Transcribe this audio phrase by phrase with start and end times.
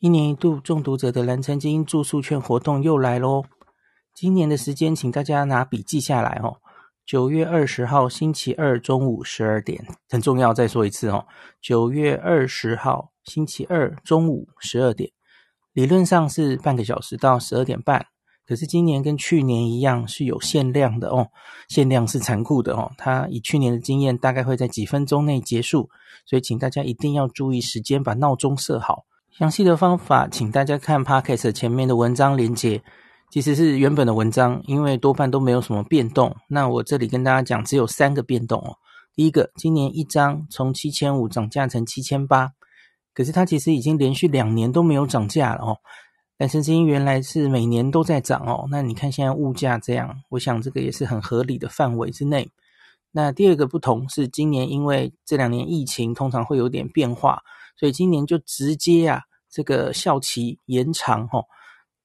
[0.00, 3.44] 一年一度中毒者的蓝橙精住宿券活动又来喽！
[4.14, 6.56] 今年的时间，请大家拿笔记下来哦。
[7.04, 11.26] 九月二十号星期二中午十二点，很重要，再说一次哦。
[11.60, 15.10] 九月二十号星期二中午十二点，
[15.74, 18.06] 理论上是半个小时到十二点半，
[18.46, 21.28] 可是今年跟去年一样是有限量的哦。
[21.68, 25.90] 限量是残酷的哦，它以去年的经验，大概会在几分钟内结束，
[26.24, 29.04] 所以请大家一定要注意时间，把闹钟设好。
[29.40, 32.82] 详细的方法，请大家看 Podcast 前面的文章连接，
[33.30, 36.36] 其实是原本的文章，因为多半都没有什么变动。
[36.46, 38.76] 那我这里跟大家讲，只有三个变动哦。
[39.14, 42.50] 第一个，今年一张从七千五涨价成七千八，
[43.14, 45.78] 可是它其实已经连续两年都没有涨价了哦。
[46.36, 52.50] 蓝橙精原来是每年都在涨哦，那你看现在物价这样，我想这个也是很合理的范围之内。
[53.10, 57.40] 那第二个不同是，今年因为这两年疫情通常会有点变化，
[57.78, 59.22] 所以今年就直接啊。
[59.50, 61.44] 这个效期延长哦，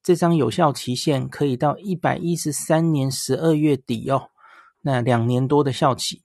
[0.01, 4.29] 这张有效期限可以到一百一十三年十二月底哦，
[4.81, 6.23] 那两年多的效期，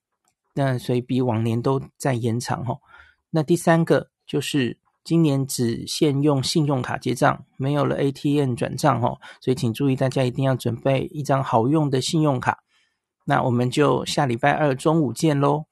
[0.54, 2.80] 那所以比往年都在延长哦。
[3.30, 12.58] 那第三个就是今年只限用信用卡结账，没有了 ATM 转账哦，所以请注意，大家一定要准备一张好用的信用卡。
[13.24, 15.66] 那我们就下礼拜二中午见喽。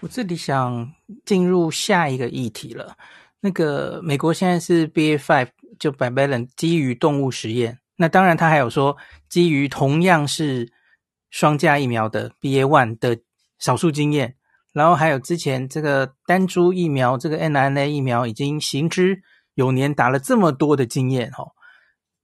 [0.00, 0.92] 我这里想
[1.24, 2.96] 进入下一个议题了。
[3.44, 8.96] 那个美国现在是 BA.5 就 b i v a l e n 基于动物实验，那当然他还有说
[9.28, 10.72] 基于同样是
[11.28, 13.18] 双价疫苗的 BA.1 的
[13.58, 14.36] 少数经验，
[14.72, 19.20] 然后还有之前这个单株疫苗这个 mRNA 疫苗已经行之
[19.52, 21.52] 有年，打了这么多的经验哦，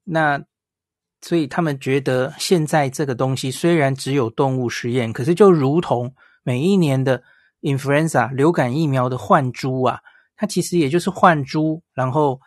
[0.05, 0.43] 那
[1.21, 7.23] 所以他们觉得现在这个东西虽然只有动物实验，可是就如同每一年的
[7.61, 10.01] influenza 流感疫苗的换株啊。
[10.41, 12.41] 它其实也就是换株，然后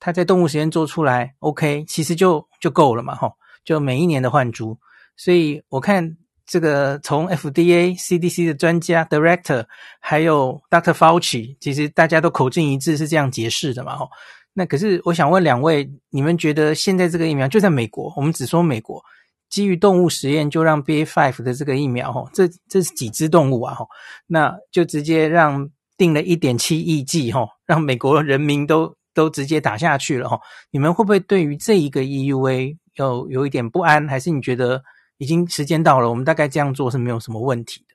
[0.00, 3.32] 它在动物实验做出来，OK，其实就就够了嘛，吼，
[3.64, 4.76] 就每一年的换株。
[5.16, 9.64] 所以我看这个从 FDA、CDC 的专家 Director，
[10.00, 10.92] 还有 Dr.
[10.92, 14.08] Fauci，其实大家都口径一致是这样解释的嘛，吼。
[14.52, 19.00] 那可是我想问两位，你们觉得现在这个疫苗就在美国，我们只说美国，
[19.48, 23.88] 基于动物实验就让 BA.5 的这个疫苗，吼，这这是几只动物啊，吼，
[24.26, 25.70] 那就直接让。
[25.96, 30.38] 定了一点七亿剂，哈，让美国人民都都直接打下去了，哈。
[30.70, 34.06] 你们会不会对于这一个 EUA 有有一点不安？
[34.08, 34.82] 还是你觉得
[35.18, 37.94] 已经时间到了，我们大概这样做是没有什么问题的？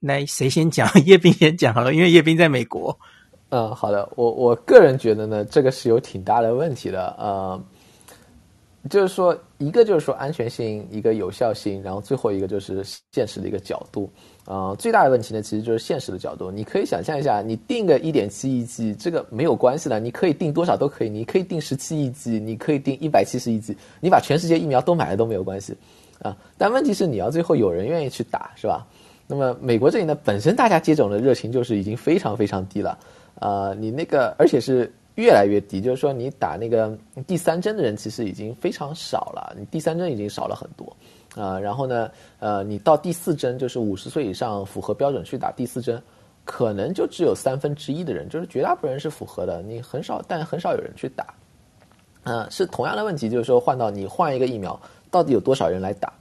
[0.00, 0.88] 来，谁先讲？
[1.06, 2.98] 叶斌先讲好了，因为叶斌在美国。
[3.50, 7.62] 嗯，好的，我我个人觉得呢，这个是有挺大的问题的，呃，
[8.90, 12.82] 就是说，一个就是说安全性，一个有效性，然后最后一个就是
[13.12, 14.10] 现实的一个角度。
[14.44, 16.50] 啊、呃，最大的问题呢，其实就是现实的角度。
[16.50, 25.74] 你可以想象一下，你定个一点七亿剂，这个没有关系的，你可以定多少都可以，你可以定十七亿剂，你可以定一百七十亿剂，你把全世界疫苗都买了都没有关系
[26.20, 26.36] 啊。
[26.58, 28.86] 但问题是，你要最后有人愿意去打，是吧？
[29.26, 32.98] 那么美国这里呢，本身大家接种的热情就是已经非常非常低了
[33.36, 36.96] 啊、你那个而且是越来越低，就是说你打那个
[37.26, 40.94] 第三针的人其实已经非常少了，你第三针已经少了很多。
[41.36, 42.08] 啊、然后呢，
[42.38, 46.00] 呃，你到第四针，就是五十岁以上符合标准去打第四针，
[46.44, 51.26] 可能就只有三分之一的人，就是绝大部分人是符合的，你很少，但很少有人去打。
[52.22, 54.80] 嗯、呃，是同样的问题，就是说换到你换一个疫苗，
[55.10, 56.12] 到底有多少人来打？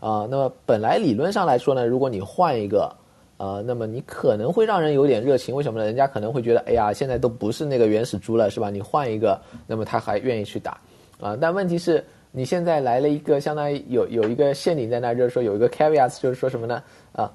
[0.00, 2.90] 啊、那么本来理论上来说呢，如果你换一个，
[3.36, 5.84] 呃，那么你可能会让人有点热情，为什么呢？
[5.84, 8.70] 人家可能会觉得，哎呀，现在都不是那个原始株了，是吧？
[8.70, 10.80] 你换一个，那么他还愿意去打，
[11.20, 12.02] 啊、但问题是。
[12.32, 16.82] 你现在来了一个，相当于有有一个陷阱在那，就是说有一个 caveat，就是说什么呢？
[17.12, 17.30] 啊，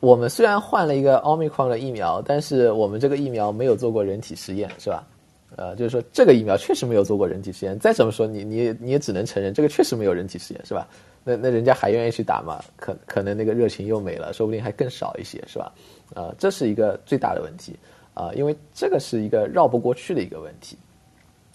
[0.00, 5.02] 我们虽然换了一个 Omicron 的疫苗，但是我们这个疫苗没有做过人体实验，是吧？
[5.56, 7.78] 呃，就是说这个疫苗确实没有做过人体实验。
[7.78, 10.86] 再怎么说，你你你也只能承认这个确实没有人体实验，是吧？
[11.24, 12.62] 那那人家还愿意去打吗？
[12.76, 15.72] 可可能那个热情又没了，说不定还更少一些，是吧？
[16.14, 17.74] 呃，这是一个最大的问题
[18.12, 20.76] 啊，呃，因为这个是一个绕不过去的一个问题。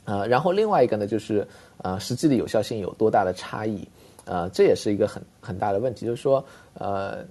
[0.03, 1.47] 啊、呃，然后另外一个呢，就是
[1.83, 3.87] 呃，实际的有效性有多大的差异？
[4.25, 6.05] 呃，这也是一个很很大的问题。
[6.05, 6.43] 就是说，
[6.75, 7.25] 呃，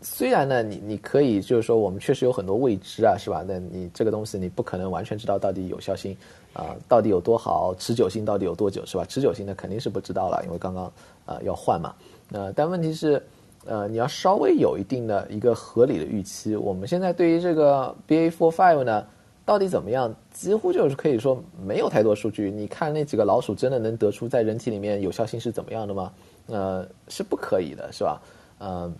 [0.00, 3.44] 虽然呢，你你可以就是说，我们确实有很多未知啊，是吧？
[3.46, 6.16] 那你这个东西你不可能完全知道到底有效性
[6.54, 9.04] 啊、到底有多好，持久性到底有多久，是吧？
[9.04, 10.90] 持久性呢肯定是不知道了，因为刚刚
[11.26, 11.94] 啊、要换嘛。
[12.32, 13.22] 呃，但问题是，
[13.66, 16.56] 呃，你要稍微有一定的一个合理的预期。
[16.56, 19.06] 我们现在对于这个 BA.4/5 呢，
[19.48, 20.14] 到底怎么样？
[20.30, 22.50] 几乎就是可以说没有太多数据。
[22.50, 26.12] 你看那几个老鼠真的能得出在人体里面有效性是怎么样的吗？
[26.48, 28.20] 呃，是不可以的，是吧？
[28.58, 28.92] 呃，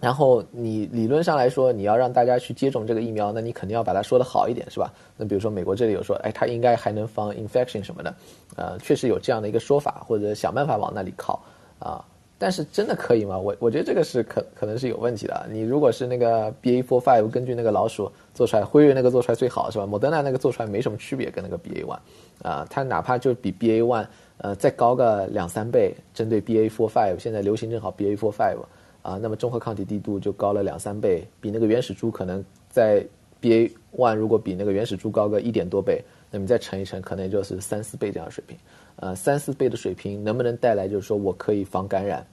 [0.00, 4.92] 然后你理论上来说，你要让大家去接种这个疫苗，那你肯定要把它说得好一点，是吧？
[5.16, 8.12] 那比如说美国这里有说，哎，它应该还能防 infection 什么的，
[8.56, 11.40] 呃，确实有这样的一个说法，或者想办法往那里靠
[11.78, 12.04] 啊。
[12.38, 13.36] 但是真的可以吗？
[13.36, 15.46] 我我觉得这个是可可能是有问题的。
[15.50, 19.84] 你如果是那个 BA four five，根据那个老鼠做出来，辉瑞那个做出来最好是吧？
[19.84, 21.98] 莫德纳那个做出来没什么区别，跟那个 BA one，
[22.42, 24.06] 啊，它哪怕就比 BA one
[24.36, 28.56] 呃再高个两三倍，针对 BA four five，现在流行正好 BA four five。
[29.00, 33.02] 啊，那么中和抗体滴度就高了两三倍，比那个原始株可能在
[33.40, 38.56] BA one 如果比那个原始株高个一点多倍，那么再乘一乘，可能也就是三四倍这样的水平。
[39.00, 42.26] 呃，三四倍的水平能不能带来就是说我可以防感染？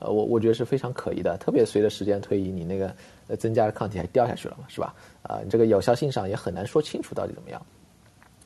[0.00, 1.36] 呃，我我觉得是非常可疑的。
[1.38, 2.94] 特别随着时间推移，你那个
[3.28, 4.94] 呃增加的抗体还掉下去了嘛，是吧？
[5.22, 7.66] 啊，你这个有效性上也很难说清楚到底怎么样。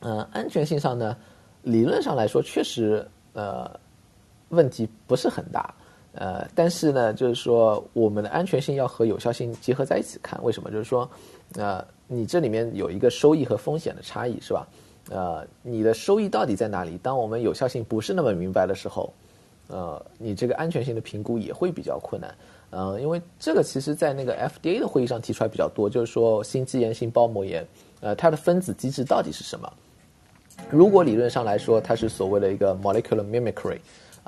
[0.01, 1.17] 嗯、呃，安全性上呢，
[1.63, 3.71] 理论上来说确实呃
[4.49, 5.75] 问题不是很大。
[6.15, 10.43] 呃，但是呢，就是说我们的安全性要和有效性结合在一起看。
[10.45, 10.71] 为什么？
[10.71, 11.11] 就是说，
[11.55, 14.69] 呃，你这里面有一个收益和风险的差异，是吧？
[15.11, 16.99] 呃，你的收益到底在哪里？
[16.99, 19.13] 当我们有效性不是那么明白的时候，
[19.69, 22.35] 呃，你这个安全性的评估也会比较困难。
[22.71, 27.67] 呃，因为这个其实在那个 FDA 的会议上提出来比较多，就是说心肌炎、心包膜炎，
[28.01, 29.73] 呃，它的分子机制到底是什么？
[30.71, 33.79] 如果理论上来说，它是所谓的一个 molecular mimicry。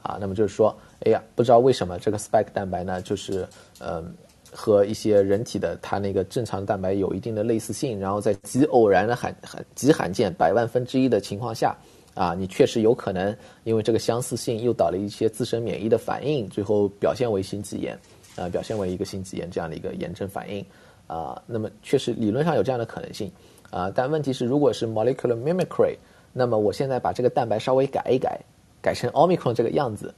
[0.03, 3.49] 啊，那么就是说，哎呀，不知道为什么这个 spike 蛋白呢，就是
[3.79, 4.15] 嗯，
[4.55, 11.77] 和一些人体的它那个正常蛋白有一定的类似性，然后在极偶然的罕罕极罕见百万分之一的情况下，
[12.15, 17.99] 啊，你确实有可能因为这个相似性诱导了一些自身免疫的反应，最后表现为心肌炎，
[18.37, 20.65] 啊，表现为一个心肌炎这样的一个炎症反应，
[21.07, 23.31] 啊，那么确实理论上有这样的可能性，
[23.71, 25.97] 啊，但问题是如果是 molecular mimicry，
[26.33, 28.41] 那么我现在把这个蛋白稍微改一改。
[28.85, 30.15] 改成奥密克戎这个样子，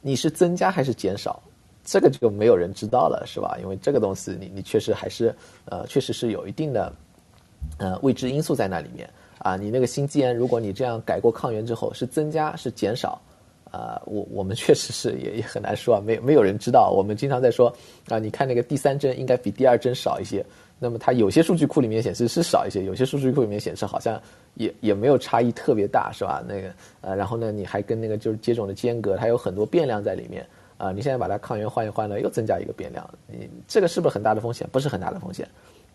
[0.00, 1.42] 你是增加还是减少？
[1.84, 3.56] 这个就没有人知道了，是吧？
[3.60, 5.34] 因为这个东西你，你确实还是
[5.66, 6.92] 呃，确实是有一定的
[7.78, 9.08] 呃未知因素在那里面
[9.38, 9.56] 啊。
[9.56, 13.20] 你那个心肌炎，如果你这样改过抗原之后，是增加是减少
[13.70, 14.00] 啊？
[14.06, 16.90] 我我们 确实是也也很难说啊，没没有人知道。
[16.90, 17.70] 我们经常在说
[18.08, 20.44] 啊，你看那个第三针应该比第二针少一些。
[20.80, 24.20] 那么它有些数据库里面显示是少一些，有些数据库里面显示好像
[24.54, 26.44] 也也没有差异特别大，是吧？
[26.46, 26.68] 那个
[27.00, 30.44] 呃，然后呢，你还跟那个就是接种的间隔，它有很多变量在里面
[30.76, 34.68] 啊、你现在把它抗原换一换呢，又增加一个变量，你这个是不是很大的风险？
[34.72, 35.48] 不是很大的风险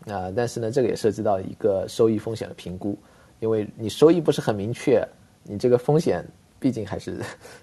[0.07, 2.97] 啊、但是呢，这个也涉及到一个收益风险的评估，
[3.39, 5.05] 因为你收益不是很明确，
[5.43, 6.25] 你这个风险
[6.59, 7.21] 毕竟还是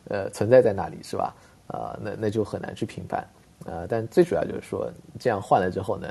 [0.08, 1.34] 呃存在在那里，是吧？
[1.68, 3.26] 啊、那那就很难去评判
[3.64, 6.08] 啊、但最主要就是说，这样换了之后呢。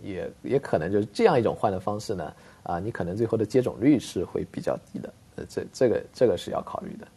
[0.00, 7.08] 也也可能就是这样一种换的方式呢，啊，你可能最后的接种率是会比较低的，呃，这这个这个是要考虑的。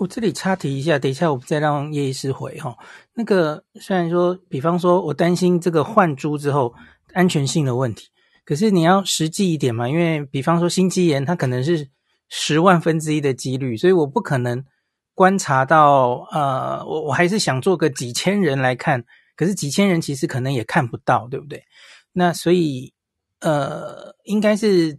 [0.00, 2.74] 我这里插题一下，等一下我再让叶医师回哈。
[3.12, 6.74] 那个虽然说，比方说我担心这个换珠之后
[7.12, 8.08] 安全性的问题，
[8.46, 11.90] 可是你要实际一点嘛，因为比方说心肌炎，它可能是
[12.30, 14.64] 十万分之一的几率，所以我不可能
[15.14, 19.04] 观察到，呃，我我还是想做个几千人来看。
[19.36, 21.62] 可是几千人其实可能也看不到，对不对？
[22.12, 22.94] 那所以，
[23.40, 24.98] 呃，应该是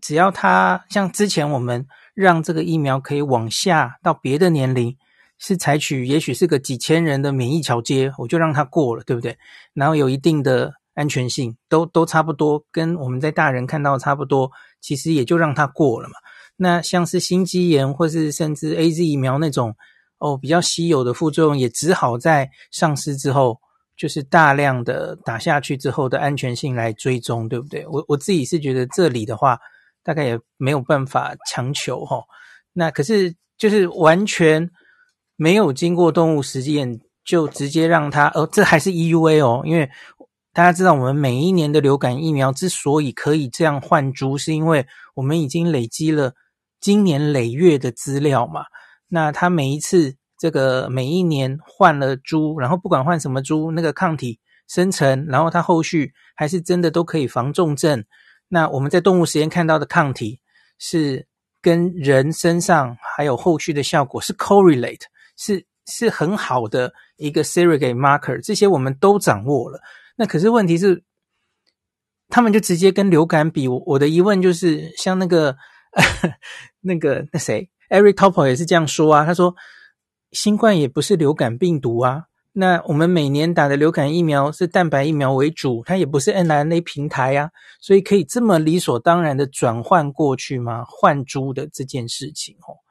[0.00, 1.86] 只要他像之前我们
[2.20, 4.96] 让这个疫苗可以往下到别的年龄，
[5.38, 9.38] 是采取也许是个几千人的免疫桥接，我就让它过了，对不对？
[9.72, 14.50] 然后有一定的安全性，都都差不多，跟我们在大人看到差不多，
[14.80, 16.14] 其实也就让它过了嘛。
[16.56, 19.76] 那像是心肌炎或是甚至 AZ 疫苗那种
[20.18, 23.60] 哦比较稀有的副作用，也只好在上市之后。
[23.96, 27.84] 就是大量的打下去之后的安全性来追踪，对不对？
[27.88, 29.58] 我我自己是觉得这里的话，
[30.08, 32.24] 大概也没有办法强求齁。
[32.72, 34.70] 那可是就是完全
[35.36, 39.90] 没有经过动物实验，就直接让它哦，这还是 EUA 哦，因为
[40.54, 46.32] 大家知道我们每一年的流感疫苗之所以可以这样换株，是因为我们已经累积了
[46.80, 48.64] 今年累月的资料嘛。
[49.08, 50.16] 那它每一次。
[50.40, 54.38] 这个每一年换了株，然后不管换什么株，那个抗体
[54.68, 58.04] 生成，然后它后续还是真的都可以防重症。
[58.48, 60.40] 那我们在动物实验看到的抗体
[60.78, 61.26] 是
[61.60, 65.02] 跟人身上还有后续的效果是 correlate，
[65.36, 69.80] 是是很好的一个 surrogate marker，这些我们都掌握了。
[70.16, 71.02] 那可是问题是，
[72.28, 73.68] 他们就直接跟流感比。
[73.68, 75.56] 我的疑问就是，像那个
[76.80, 79.54] 那个那谁，Eric Topol 也是这样说啊，他说。
[80.30, 87.50] 新冠也不是流感病毒啊，那我们每年打的流感疫苗是蛋白疫苗为主，它也不是 mRNA 平台啊，
[87.80, 90.84] 所以可以这么理所当然的转换过去吗？
[90.84, 92.82] 换株的这件事情哦，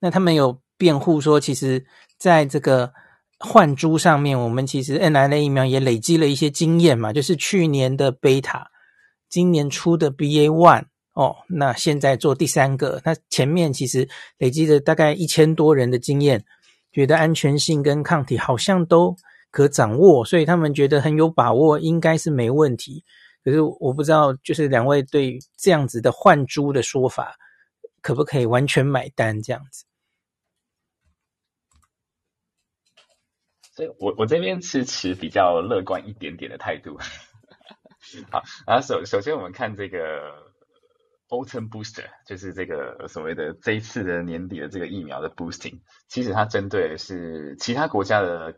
[0.00, 1.86] 那他们有辩护说，其实
[2.18, 2.92] 在这个
[3.38, 8.68] 换株上面，我们其实 mRNA 疫苗也累积了一些经验嘛，就是去年的贝塔，
[9.28, 16.44] 今年出的 BA one 哦，那现在做第三个，那前面其实累积了大概一千多人的经验，
[16.94, 19.14] 觉得安全性跟抗体好像都
[19.50, 23.04] 可掌握，所以他们觉得很有把握，应该是没问题。
[23.42, 27.36] 可是我不知道，就是两位对这样子的换株的说法，
[28.00, 29.84] 可不可以完全买单这样子？
[33.74, 36.96] 所以我我这边是持比较乐观一点点的态度。
[38.30, 40.53] 好，然后首首先我们看这个
[41.28, 48.54] Autumn Booster，就是这个所谓的这一次的年底的这个疫苗的 boosting，其实它针对的是其他国家的。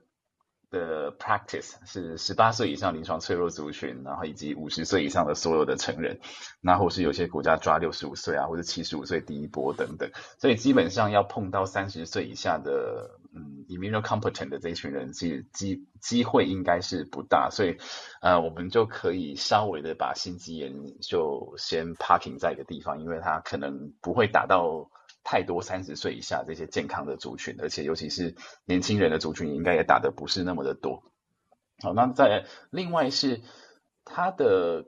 [0.68, 6.18] 的 practice 是十八岁以上临床脆弱族群，然后以及五十岁以上的所有的成人，
[6.60, 17.76] 那或是有些国家抓六十五岁啊，或者七十五岁第一波等等，所以基本上要碰到三十岁以下的嗯 immunocompetent 的这一群人，其实机机会应该是不大，所以
[18.20, 24.90] 呃我们就可以稍微的把心肌炎就先 parking 在一个地方，因为它可能不会打到。
[25.28, 31.02] 太多三十岁以下这些健康的族群，而且尤其是年轻人的族群，应该也打得不是那么的多。
[31.82, 33.40] 好，那再另外是
[34.04, 34.86] 他的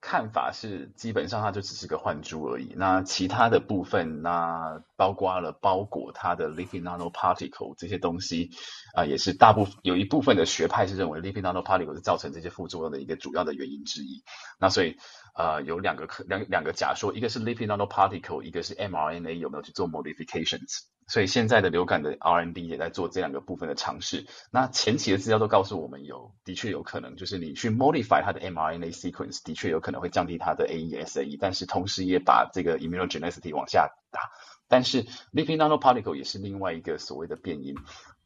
[0.00, 2.74] 看法是，基本上它就只是个幻珠而已。
[2.76, 8.50] 那其他的部分，那包括了包裹它的 lipid nanoparticle 这些东西
[8.94, 14.24] 啊、也是大部分有一部分的学派是认为 lipid nanoparticle 是造成这些副作用的一个主要的原因之一。
[14.58, 14.96] 那所以。
[15.40, 20.80] 呃，有两个可两两个假说，一个是 lipid nanoparticle，一个是 mRNA 有没有去做 modifications。
[21.06, 24.26] 所以现在的流感的 R&D 也在做这两个部分的尝试。
[24.52, 34.20] 那前期的资料都告诉我们有，的确有可能，就是你去 modify 它的 mRNA sequence，的确有可能会降低它的 AE、SAE，但是同时也把这个 immunogenicity 往下打。
[34.68, 37.74] 但是 lipid nanoparticle 也是另外一个所谓的变因。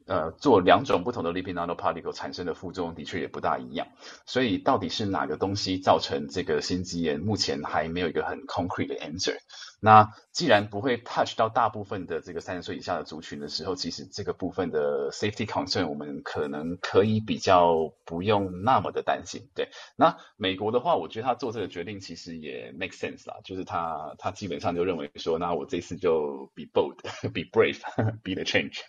[0.06, 3.86] 呃，做两种不同的 lipid nanoparticle 产生的副作用的确也不大一样，
[4.26, 9.36] 所以到底是哪个东西造成这个心肌炎，目前还没有一个很 concrete 的 answer。
[9.84, 19.50] 那既然不会 touch 到大部分的这个三十岁以下的族群的时候，其实这个部分的 safety concern 我们可能可以比较不用那么的担心。
[19.54, 28.80] 对，那美国的话，我觉得他做这个决定其实也 make sense 啦，就是他他基本上就认为说，那我这次就 be bold，be brave，be the change。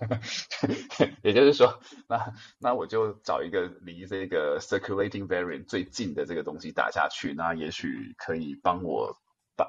[1.23, 9.17] 也就是说，那那我就找一个离这个 circulating variant 最近的这个东西打下去，那也许可以帮我
[9.57, 9.67] 把。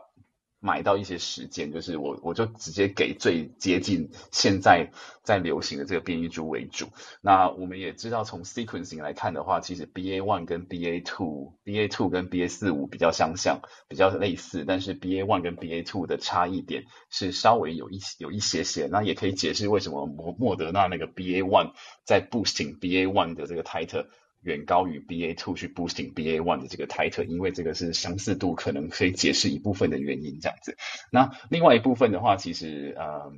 [0.67, 4.91] 买到一些时间，就是我我就直接给最接近现在
[5.23, 6.89] 在流行的这个变异株为主。
[7.21, 15.87] 那我们也知道，从 sequencing 来看的话，其实 BA one 跟 BA two，BA two 跟 BA 四五比较相像，比较类似，但是 BA one 跟 BA
[15.87, 18.89] two 的差异点是稍微有一有一些些。
[18.89, 24.07] 那也可以解释为什么莫莫德纳那个 BA one 在不行 BA one 的这个 title。
[24.47, 30.77] 远高于 BA two 去 boosting BA one 的这个 title，因为这个是相似度可能可以解释一部分的原因这样子。
[31.11, 33.33] 那另外一部分的话，其实呃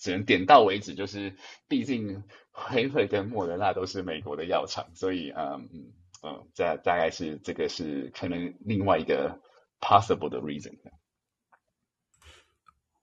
[0.00, 1.36] 只能点到为止，就是
[1.68, 5.68] 毕竟辉瑞跟莫德纳都是美国的药厂，所以嗯
[6.22, 9.38] 嗯，这大概是这个是可能另外一个
[9.78, 10.72] possible 的 reason。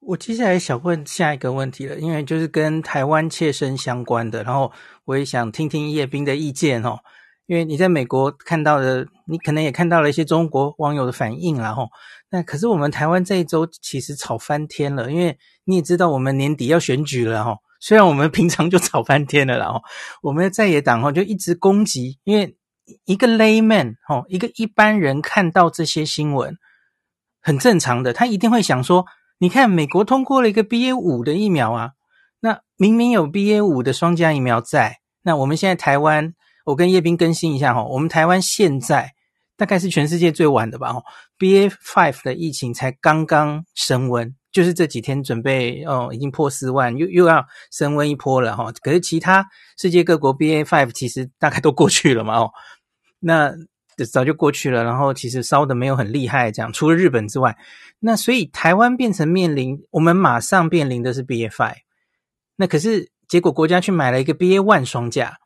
[0.02, 4.72] 我接下来想问下一个问题了，因为就是跟台湾切身相关的，然后
[5.06, 7.00] 我也想听听叶斌的意见哦。
[7.46, 11.90] 因为你在美国看到的，你可能也看到了一些中国网友的反应啦吼。
[12.32, 17.58] 那可是我们台湾这一周其实吵翻天了，因为你也知道我们年底要选举了哈。
[17.80, 19.82] 虽然我们平常就吵翻天了啦吼，
[20.24, 22.58] 我们的在野党哈就一直攻击，因为
[23.06, 26.58] 一个 layman 吼，一个一般人看到这些新闻，
[27.40, 29.06] 很正常的，他一定会想说。
[29.42, 31.94] 你看，美国通过了一个 BA 五的疫苗啊，
[32.42, 39.14] 那明明有 BA 五的双价疫苗在，那我们现在台湾，我跟叶斌更新一下哈，我们台湾现在
[39.58, 41.02] 大概是全世界最晚的吧哈
[41.40, 48.72] ，BA five 的疫情才刚刚升温，就是这几天准备哦，已经破四万，又又要升温一波了哈。
[48.84, 49.44] 可是其他
[49.76, 52.52] 世界各国 BA five 其实大概都过去了嘛哦，
[53.20, 53.56] 那。
[54.12, 57.58] 早就过去了，然后其实烧的没有很厉害，这样除了日本之外，
[58.00, 61.76] 那所以台湾变成面临我们马上面临的是 B A five
[62.56, 65.38] 那可是结果国家去买了一个 B A one 双价，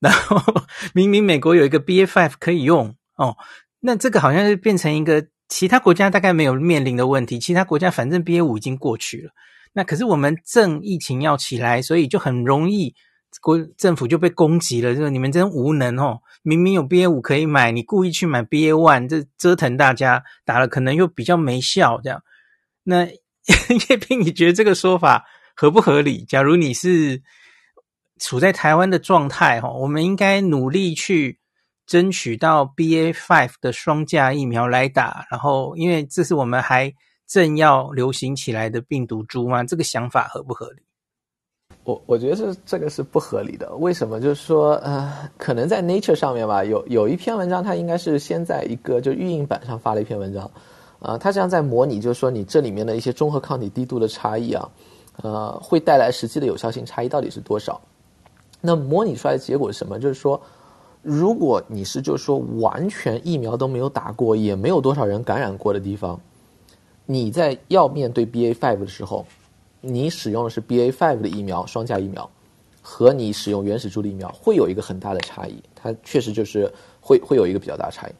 [0.00, 0.40] 然后
[0.94, 3.36] 明明美国有一个 B A five 可以用哦，
[3.80, 9.30] 那这个好像是变成一个其他国家大概没有面临的问题，其他国家反正 B A 五已经过去了，
[9.72, 12.94] 那可是我们正疫情要起来，所以就很容易。
[13.40, 16.20] 国政府就被攻击了，就是你们真无能哦！
[16.42, 22.22] 明明有 BA 五可以买，你故意去买 BA one，这折腾大家，打了可能又比较没效，这样。
[22.84, 23.06] 那
[23.88, 25.24] 叶斌，你觉得这个说法
[25.56, 26.24] 合不合理？
[26.24, 27.22] 假如你是
[28.20, 31.40] 处在台湾的状态哈，我们应该努力去
[31.86, 36.92] 争取到 BA.5 的双价疫苗来打，然后因为这是我们还
[37.26, 40.82] 正要流行起来的病毒株嘛，这个想法合不合理？
[41.84, 43.74] 我我觉得是这个是不合理的。
[43.76, 44.20] 为什么？
[44.20, 50.44] 就是说，呃，可能在 Nature 上面吧，有有一篇文章，它应该是先在一个就预印版上发了一篇文章，
[51.00, 54.70] 啊、呃，它这样在模拟，就是说你这里面的一些中和抗体滴度的差异啊，
[55.22, 57.80] 呃，会带来实际的有效性差异到底是多少？
[58.60, 59.98] 那模拟出来的结果是什么？
[59.98, 60.40] 就是说，
[61.02, 66.20] 如果你是就是说完全疫苗都没有打过，也没有多少人感染过的地方，
[67.06, 69.26] 你在要面对 BA five 的时候。
[69.84, 72.30] 你使用的是 B A five 的疫苗，双价疫苗，
[72.80, 78.12] 和你使用原始株的疫苗会有一个很大的差异，它确实就是会会有一个比较大的差异，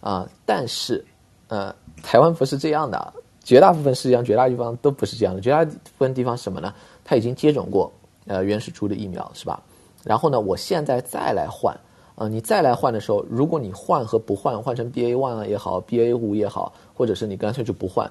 [0.00, 1.04] 啊、但是，
[1.48, 3.12] 呃，台湾不是这样的，
[3.44, 6.72] 绝大部分世界上绝大部分地方都不是这样的，绝大部分地方什么呢？
[7.04, 7.92] 他已经接种过
[8.26, 9.62] 呃原始株的疫苗，是吧？
[10.02, 11.78] 然后呢，我现在再来换，
[12.14, 18.10] 呃，你再来换的时候，如果你换和不换，换成 BA.1 也好，BA.5 也好，或者是你干脆就不换，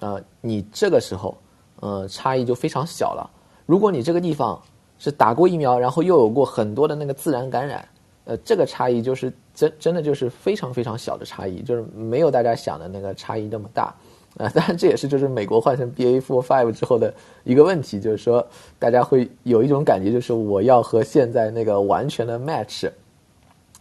[0.00, 1.36] 啊、你这个时候。
[1.80, 3.30] 呃，差异就非常小了。
[3.66, 4.60] 如果你这个地方
[4.98, 7.86] 是打过疫苗，然后又有过很多的那个自然感染，
[8.24, 13.94] 呃，这个差异就是真真的就是非常非常小的差异，就是没有大家想的那个差异那么大。
[14.36, 17.12] 啊、呃， 当然这也是就是美国换成 BA four five 之后的
[17.44, 18.46] 一个问题，就是说
[18.78, 22.88] 大家会有一种感觉，就是我要和现在那个完全的 match。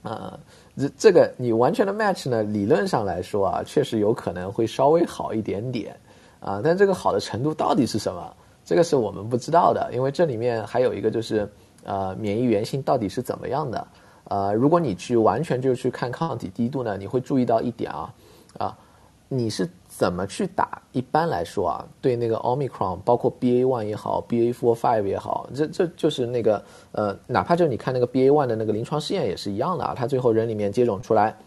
[0.04, 0.40] 啊、呃，
[0.78, 5.96] 这这个你完全的 match 呢，理论上来说啊，确实有可能会稍微好一点点。
[6.48, 8.34] 啊，但这个好的程度到底是什么？
[8.64, 11.50] 这个是我们不知道的，因为这里面还有一个就是，
[11.84, 13.88] 呃，免疫原性到底是怎么样的？
[14.30, 18.14] 呃，如果你去完全就去看抗体滴度呢，你会注意到一点啊，
[18.58, 18.78] 啊，
[19.28, 20.82] 你是怎么去打？
[20.94, 26.64] 一般来说啊，对那个 Omicron，包括 BA one 也好，BA four five 也好，这这就是那个
[26.94, 31.38] 呃，哪怕就你看那个 BA one 的那个临床试验也是一样的啊，它最后人里面接种出来，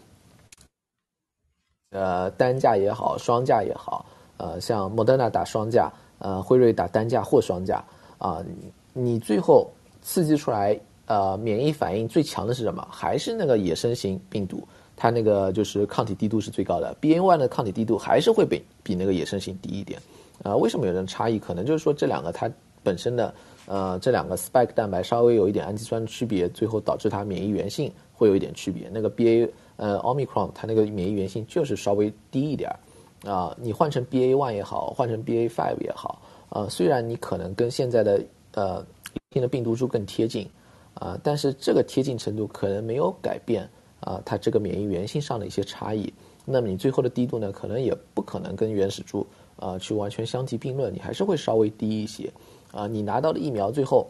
[1.91, 4.05] 呃，单价也好，双价也好。
[4.41, 7.83] 呃，像莫德纳打双价，呃，辉瑞打单价或双价，
[8.17, 8.43] 啊、
[8.91, 9.69] 你最后
[10.01, 12.87] 刺激出来，呃，免疫反应最强的是什么？
[12.89, 19.99] 还是那个野生型病毒，它那个就是抗体滴度是最高的，BA.1 的抗体滴度还是会比比那个野生型低一点。
[20.43, 21.37] 啊、呃，为什么有这种差异？
[21.37, 22.49] 可能就是说这两个它
[22.81, 23.31] 本身的，
[23.67, 28.89] 呃，这两个 spike 蛋白稍微有一点氨基酸区别，最后导致它免疫原性会有一点区别。
[28.91, 32.79] 那个 BA，呃，Omicron 它那个免疫原性就是稍微低一点儿。
[33.23, 38.85] 啊、你换成 BA one 也好，换成 BA five 也好，啊、呃，虽然你可能跟现在的呃
[39.31, 40.49] 新的病毒株更贴近，
[40.95, 46.11] 啊、但是这个贴近程度可能没有改变啊、它这个免疫原性上的一些差异。
[46.43, 49.25] 那么你最后的滴度呢，可能也不可能跟原始株
[49.57, 52.31] 啊、去完全相提并论，你还是会稍微低一些。
[52.71, 54.07] 啊、你拿到的疫苗最后，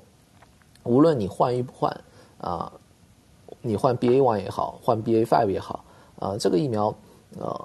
[0.84, 1.92] 无论你换与不换，
[2.38, 2.72] 啊、
[3.62, 5.84] 你换 BA one 也好，换 BA five 也好，
[6.18, 6.88] 啊、这个疫苗，
[7.38, 7.60] 啊、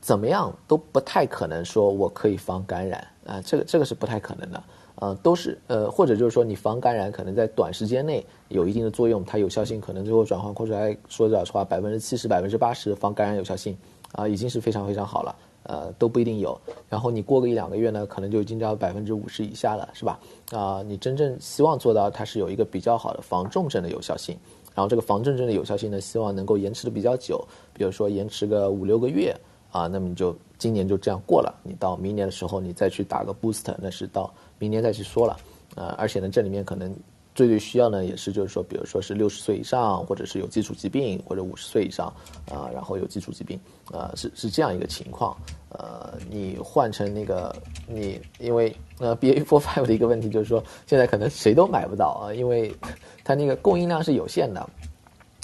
[0.00, 4.62] 怎么样都不太可能说我可以防感染啊，这个这个是不太可能的，
[4.96, 13.76] 呃，都是呃或者就是说你防感染可能在短时间内有一定的作用，它有效性可能最后转换出来说老实话百分之七十百分之八十防感染有效性
[14.12, 16.58] 啊，已经是非常非常好了，呃都不一定有，
[16.88, 20.18] 然后你过个一两个月呢，可能就已经到百分之五十以下了，是吧？
[20.50, 24.34] 啊，你真正希望做到它是有一个比较好的防重症的有效性，
[24.74, 29.36] 然后这个防重症的有效性呢，希望能够延迟的比较久，比如说延迟个五六个月。
[29.70, 35.36] 啊，那么你就今年就这样过了，你到明年的时候你再去打个 boost，那是到明年再去说了。
[35.76, 36.92] 啊，而且呢，这里面可能
[37.32, 42.12] 最最需要呢，也是就是说，比如说是六十岁以上，或者是有基础疾病，或者五十岁以上，
[42.50, 43.58] 啊，然后有基础疾病，
[43.92, 45.36] 啊，是是这样一个情况。
[45.68, 47.54] 呃，你换成那个
[47.86, 52.74] 你，因为呃 BA four five 的一个问题就是说，现在可能谁都买不到啊，因为
[53.22, 54.68] 它那个供应量是有限的。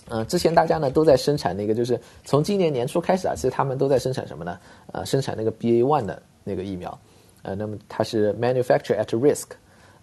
[0.09, 4.59] 嗯、之前大家呢都在生产那个，就是从今年年初开始啊，其实他们都在生产什么呢？
[4.93, 6.97] 呃，生产那个 BA one 的那个疫苗，
[7.43, 9.47] 呃，那么它是 manufacture at risk，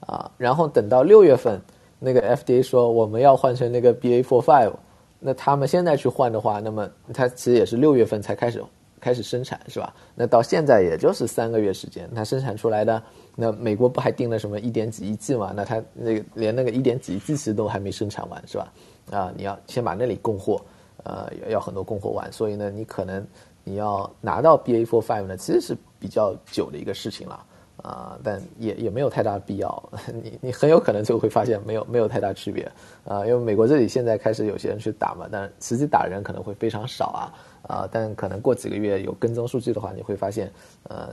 [0.02, 1.62] 啊、然后等到六月份，
[2.00, 4.74] 那个 FDA 说我们要换成那个 BA four five，
[5.20, 8.62] 那他们现在去换的话，那么它其实也是六月份才开始
[9.00, 9.94] 开始生产，是吧？
[10.16, 13.02] 那到现在也就是三个月时间，它生产出来的，
[13.38, 15.54] 那美国不还订了什么一点几亿剂嘛？
[15.56, 18.72] 那它那个连那个一点几亿剂其实都还没生产完，是吧？
[19.12, 20.62] 啊，你要先把那里供货，
[21.04, 23.26] 呃，要很多供货完，所以呢，你可能
[23.64, 27.46] 你要拿到 BA four five 呢，其实是比较久的一个事情了，
[27.78, 29.90] 啊，但也也没有太大必要，
[30.24, 32.70] 你你很有可能就会发现没有没有太大区别，
[33.06, 37.22] 啊，因为美国这里现在开始有些人去打嘛，但实际打人可能会非常少啊，
[37.68, 40.52] 啊，但可能过几个月有跟踪数据的话，你会发现，
[40.90, 41.10] 呃，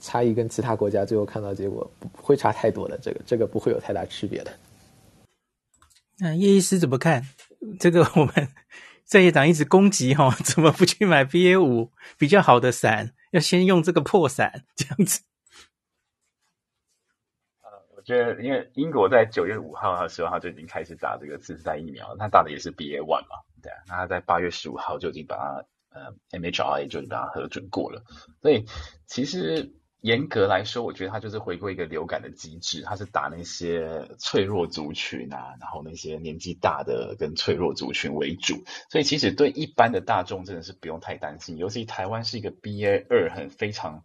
[0.00, 4.50] 差异跟其他国家最后看到结果不会差太多的，这个这个不会有太大区别的。
[6.18, 7.22] 那叶医师怎么看
[7.78, 8.02] 这个？
[8.16, 8.48] 我们
[9.04, 13.14] 在野党一直攻击哈，怎么不去买 BA 五比较好的伞？
[13.32, 15.20] 要先用这个破伞这样子？
[17.62, 28.02] 呃，我觉得，因为英国在九月五号的时候，他就已经开始打这个次世代疫苗，他打的也是 BA one 嘛，对啊，那他在八月十五号就已经把它呃 MHRA 就已经把它核准过了，
[28.40, 28.64] 所以
[29.06, 29.70] 其实。
[30.06, 38.54] 严格来说，我觉得它就是回归一个流感的机制，它是打那些脆弱族群啊，然后那些年纪大的跟脆弱族群为主，
[38.88, 41.56] 所以其实对一般的大众真的是不用太担心。
[41.56, 44.04] 尤其台湾是一个 BA 二很非常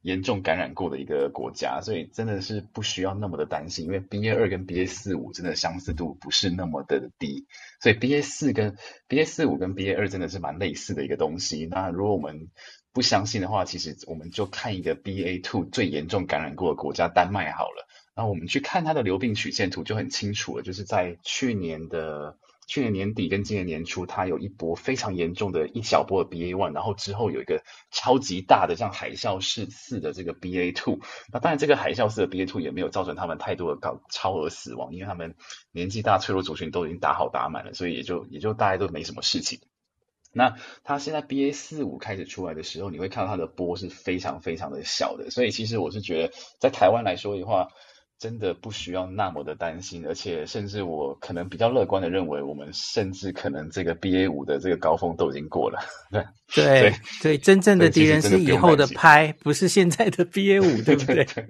[0.00, 7.46] 严重感染过的一个国家，所以真的是不需要那么的担心，因为 BA 二跟 BA 四五真的相似度不是那么的低，
[7.82, 8.74] 所以 BA 四跟
[9.06, 11.66] BA 四五跟 BA 二真的是蛮类似的一个东西。
[11.70, 12.48] 那如果我们
[12.92, 17.88] 不相信的话，其实我们就看一个 BA2 最严重感染过的国家丹麦好了。
[18.14, 31.00] 然后我们去看它的流病曲线图就很清楚了，就是在去年的去年年底跟今年年初，它有一波非常严重的一小波的 BA1，然后之后有一个超级大的像海啸式似的这个 BA2。
[31.32, 35.34] 那当然，这个海啸式的 BA2 也没有造成他们太多的高超额死亡，因为他们
[35.70, 39.58] 年纪大、脆弱族群都已经打好打满了，所以也就也就大家都没什么事情。
[40.32, 47.68] 那它现在 BA 四五开始出来的时候，你会看到它的波是非常非常的小的，所以其实我是觉得，在台湾来说的话，
[48.18, 55.80] 真的不需要那么的担心，而且甚至我可能比较乐观的认为，我们甚至可能这个 BA 五的这个高峰都已经过了。
[56.10, 61.16] 对 对对，真正的敌人是以后的拍，不是现在的 BA 五，对不对？
[61.16, 61.48] 对对对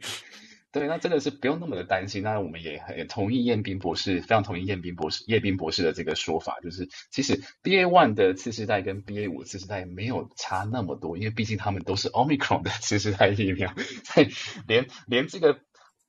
[0.73, 2.23] 对，那真的是不用那么的担心。
[2.23, 14.29] 那我们也很同意彦斌博士，非常同意彦斌博士、叶斌博士的这个说法，就是其实 BA one 的次世代跟 BA 五次世代没有差那么多，因为毕竟他们都是 Omicron 的次世代疫苗，所以
[14.67, 15.61] 连连这个。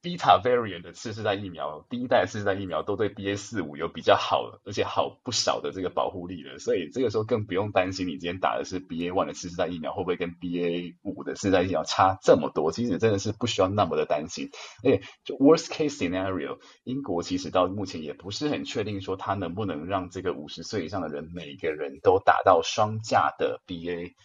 [0.04, 12.74] Beta variant 的次世代疫苗，第一代次世代疫苗都对 BA 四五有比较好，而且好不少的这个保护力了，所以这个时候更不用担心你今天打的是 BA one 的次世代疫苗会不会跟 BA 五的次世代疫苗差这么多？
[12.74, 14.50] 其实真的是不需要那么的担心。
[14.84, 24.16] 而且就 worst case scenario，英国其实到目前也不是很确定说它能不能让这个五十岁以上的人每个人都打到双价的 BA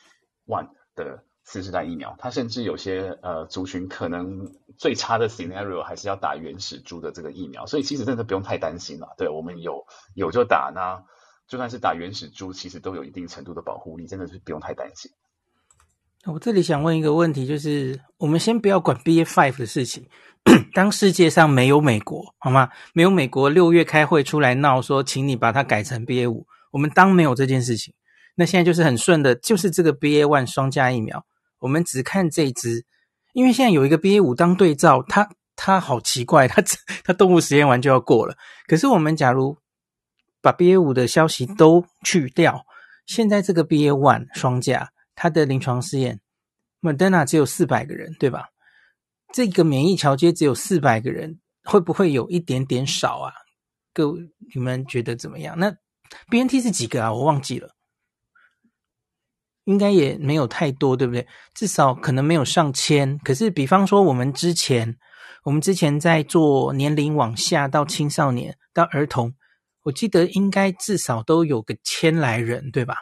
[0.44, 1.22] one 的。
[1.50, 9.14] 次世代疫苗，它甚至有些呃族群可能最差的 scenario 还是要打原始株的这个疫苗，所以其实真的不用太担心了。
[9.16, 11.02] 对，我们有有就打，那
[11.48, 15.10] 就算是打原始株，其实都有一定程度的保护力，真的是不用太担心。
[16.26, 20.06] 我这里想问一个问题，就是我们先不要管 BA five 的事情，
[20.74, 22.68] 当世界上没有美国好吗？
[22.92, 27.94] 没有美国六月开会出来闹说，请你把它改成 BA 五，我们当没有这件事情。
[28.34, 31.24] 那现在就是很顺的，就是这个 BA one 双价疫苗。
[31.60, 32.84] 我们只看这一支，
[33.32, 36.62] 因为现在有一个 BA 五当对照，它它好奇怪，它
[37.04, 38.36] 它动物实验完就要过了。
[38.66, 39.56] 可是我们假如
[40.40, 42.64] 把 BA 五的消息都去掉，
[43.06, 46.20] 现在这个 BA one 双价，它的临床试验
[46.80, 48.48] ，Moderna 只有四百个人，对吧？
[49.34, 53.32] 这个免疫桥接只有四百个人，会不会有一点点少啊？
[53.92, 54.20] 各位，
[54.54, 55.58] 你们觉得怎么样？
[55.58, 55.74] 那
[56.30, 57.12] BNT 是几个啊？
[57.12, 57.74] 我忘记了。
[59.68, 61.26] 应该也没有太多，对不对？
[61.54, 63.18] 至少可能没有上千。
[63.18, 64.96] 可是，比方说我们之前，
[65.44, 69.34] 我们之前在做年龄往下到青少年到儿童，
[69.82, 72.96] 我记得应该至少都有个千来人，对吧？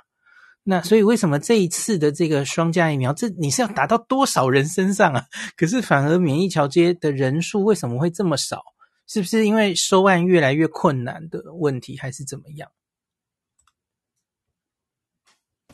[0.64, 5.22] 那所以为什么这一次的这个双价疫苗，这你是要打到多少人身上啊？
[5.56, 8.60] 可是反而免疫桥接的人数为什么会这么少？
[9.06, 12.68] 是不是因为收案越来越困难的问题，还是怎么样？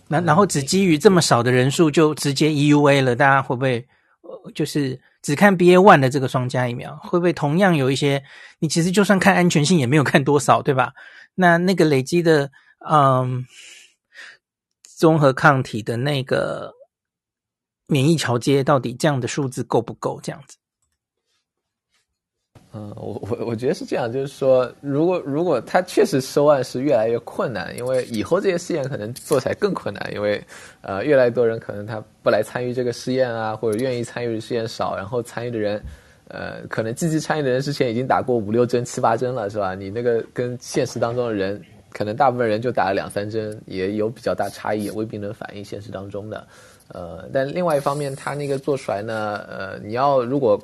[0.09, 3.87] 那然后只基于这么少的人数就直接 EUA 了，大家会不会
[4.55, 8.23] 就是只看 BA one 的这个双加疫苗，会不会同样有一些
[8.59, 10.93] 你其实就算看安全性也没有看多少，对吧？
[11.35, 12.51] 那那个累积的
[12.89, 13.47] 嗯
[14.85, 16.73] 综合抗体的那个
[17.87, 20.21] 免疫桥接到底这样的数字够不够？
[20.23, 20.57] 这样子？
[22.75, 30.43] 嗯，我我我觉得是这样，就是说，如果如果他确实收案是越来越困难，因为以后这些试验可能做起来更困难，因为
[30.81, 35.83] 呃，越来越多人可能他不来参与这个试验啊，或者愿意参与的试验少，然后参与的人，
[36.29, 39.75] 呃，可能积极参与的人之前已经打过五六针、七八针了，是吧？
[39.75, 41.61] 你那个跟现实当中的人，
[41.93, 46.47] 可能大部分人就打了两三针，也有比较大差异，也未必能反映现实当中的。
[46.89, 50.59] 呃，但另外一方面，他那个做出来呢，呃，你要如果。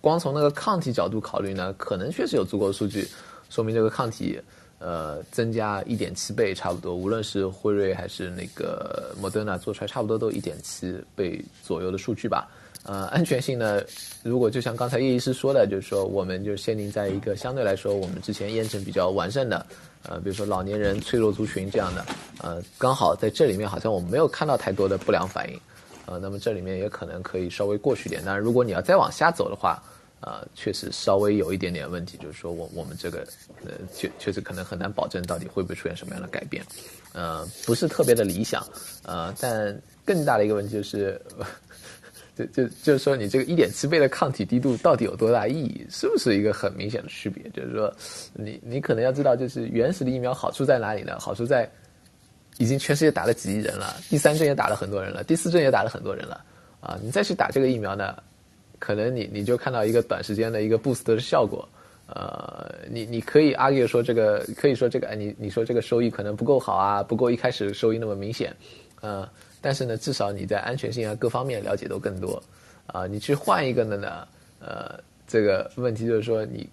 [0.00, 3.06] 光从那个抗体角度考虑呢，可能确实有足够的数据
[3.50, 4.40] 说明这个抗体，
[4.78, 6.94] 呃，增加一点七倍差不多。
[6.94, 12.48] 无论是辉瑞还是那个莫德纳做出来，差不多都一点七倍左右的数据吧。
[12.84, 13.82] 呃，安全性呢，
[14.22, 19.66] 如果就像刚才叶医师说的，就是说我们就限定在一个相对来说我们之前验证比较完善的，
[20.08, 22.06] 呃，比如说老年人、脆弱族群这样的，
[22.40, 25.60] 呃，刚好在这里面好像我们没有看到太多的不良反应，
[26.06, 28.22] 呃，那么这里面也可能可以稍微过去点。
[28.24, 29.82] 但是，如果你要再往下走的话，
[30.20, 33.26] 呃，确实稍微有一点点问题，就是说我我们这个
[33.64, 36.64] 呃确确实可能很难保证到底会不会出现什么样的改变，
[37.12, 38.66] 呃，不是特别的理想，
[39.04, 41.20] 呃，但更大的一个问题就是。
[42.36, 45.86] 就就就是说，你这个一点七倍的抗体滴度到底有多大意义？
[45.88, 47.42] 是不是一个很明显的区别？
[47.48, 47.90] 就是说，
[48.34, 51.16] 你你可能要知道，就是原始的疫苗好处在哪里呢？
[51.18, 51.66] 好处在
[52.58, 56.44] 已经全世界打了几亿人了，第三针也打了很多人了，第四针也打了很多人了
[56.80, 56.98] 啊！
[57.02, 58.16] 你再去打这个疫苗呢，
[58.78, 61.68] 可能你你就看到一个短时间的一个 boost 的效果。
[62.08, 68.54] 呃，你你可以 argue 说这个，可以说这个，哎，你你说这个收益可能不够好啊，不够一开始收益那么明显，
[69.00, 69.28] 呃。
[69.60, 72.40] 但是呢，至少你在安全性啊各方面了解都更多，
[72.86, 74.28] 啊，你去换一个的呢，
[74.60, 76.68] 呃，这个问题就是说你，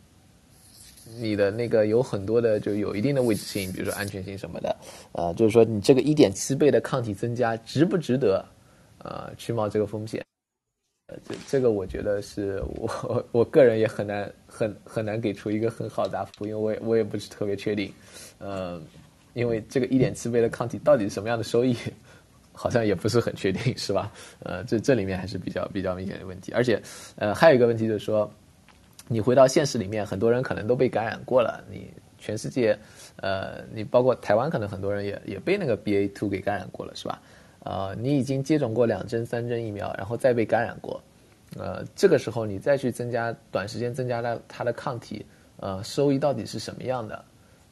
[1.19, 4.75] 你的那个有很多的就有一定的未知性，比如说安全性什么的，
[5.11, 8.45] 啊，就是说你这个一点七倍的抗体增加值不值得，
[8.97, 10.23] 啊，去冒这个风险？
[11.07, 17.91] 呃，这这个我觉得是我我个人也很难很很难给出一个很好的答复，因为我也我也不是特别确定，
[18.39, 18.81] 呃，
[19.33, 21.75] 因为这个一点七倍的抗体到底是什么样的收益？
[22.55, 24.11] 好像也不是很确定，是吧？
[24.43, 26.79] 呃，这这里面还是比较比较明显的问题，而且，
[27.15, 28.31] 呃，还有一个问题就是说，
[29.07, 31.63] 你回到现实里面，很多人可能都被感染过了。
[31.69, 32.77] 你全世界，
[33.17, 37.21] 呃，你包括台湾，可能很多人也也被那个 BA two 给感染过了，是吧？
[37.65, 41.01] 呃，你已经接种过两针、三针疫苗，然后再被感染过，
[41.57, 45.25] 呃，这个时候你再去增加短时间增加它它的抗体，
[45.57, 47.25] 呃，收益到底是什么样的？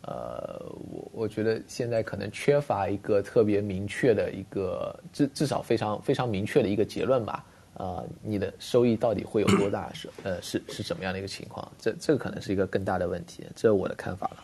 [0.04, 7.46] 呃，我我觉得现在可能缺乏一个特别明确的一个至至少非常非常明确的一个结论吧。
[7.82, 9.92] 啊、你的收益到底会有多大？
[9.94, 11.72] 是呃是是怎么样的一个情况？
[11.80, 13.44] 这这个可能是一个更大的问题。
[13.56, 14.44] 这是我的看法了。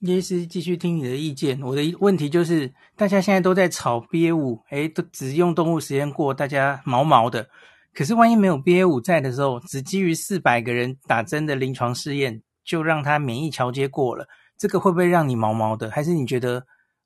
[0.00, 1.60] 叶师继续听你的意见。
[1.62, 7.48] 我的问题就是，大家现在都在炒 BA5，哎，都只用动物实验过，大家毛毛的。
[7.92, 12.42] 可是万一没有 BA5 在的时候，只基于四百个人打针的临床试验。
[12.62, 15.90] 就让他免疫桥接过了，这个会不会让你毛毛的？
[15.90, 16.64] 还是你觉得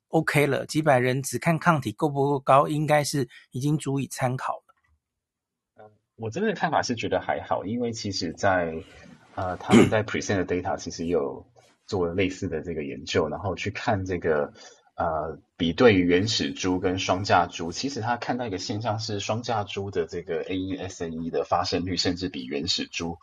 [0.09, 0.63] OK 了？
[0.67, 4.61] 几百人只看抗体够不够高，应该是已经足以参考。
[6.17, 8.73] 我这边的看法是觉得还好，因为其实在
[9.35, 11.45] 呃他们在 present 的 data 其实有
[11.85, 14.53] 做了类似的这个研究，然后去看这个
[14.95, 23.17] 呃比对原始猪跟双价猪，其实他看到一个现象是双价猪的这个 AE-SNE 的发生率甚至比原始猪。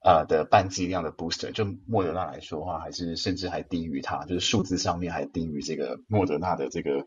[0.00, 7.04] 呃的半剂量的 booster，就莫德纳来说的话，还是甚至还低于它，就是数字上面还低于这个莫德纳的这个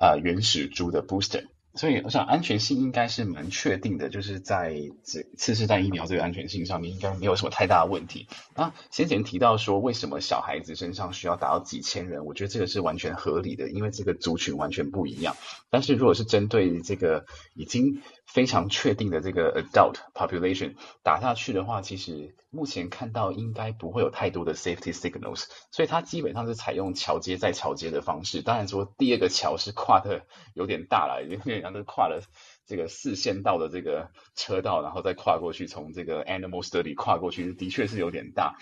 [0.00, 1.44] 呃原始猪的 booster。
[1.74, 8.28] 所以我想安全性应该是蛮确定的，就是在这次世代疫苗这个安全性上面应该没有什么太大的问题。
[8.54, 15.34] 那先前提到说为什么小孩子身上需要达到几千人，我觉得这个是完全合理的，因为这个族群完全不一样。
[15.70, 28.42] 但是如果是针对这个已经非常确定的这个 adult population 打下去的话，其实目前看到应该不会有太多的 safety signals，所以它基本上是采用桥接再桥接的方式。
[28.42, 32.22] 当然说第二个桥是跨的有点大了，有点像是跨了
[32.66, 38.56] 这个四线道的这个车道，然后再跨过去，从这个 animal study 跨过去，的确是有点大。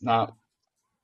[0.00, 0.32] 那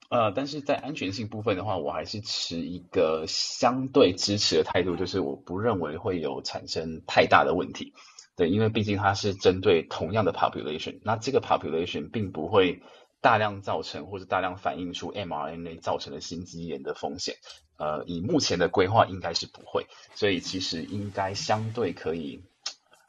[0.08, 7.92] 呃，但是在安全性部分的话，我还是持一个相对支持的态度，就是我不认为会有产生太大的问题。
[8.36, 12.82] 对，因为毕竟它是针对同样的 population，那这个 population 并不会
[13.20, 17.34] 大量造成或者大量反映出 mRNA 造成的心肌炎的风险。
[17.78, 22.40] 呃，以目前的规划应该是不会，所以其实应该相对可以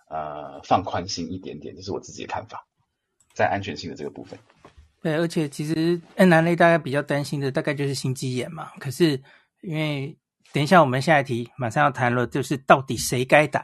[0.09, 2.65] 呃放宽心一点点，这是我自己的看法，
[3.33, 4.37] 在安全性的这个部分。
[5.01, 8.71] 对，而且其实 mRNA 大家比较担心的大概就是心肌炎嘛。
[8.79, 9.21] 可是
[9.61, 10.17] 因为
[10.51, 13.63] 等一下我们下一题马上要谈了，就是到底谁该打？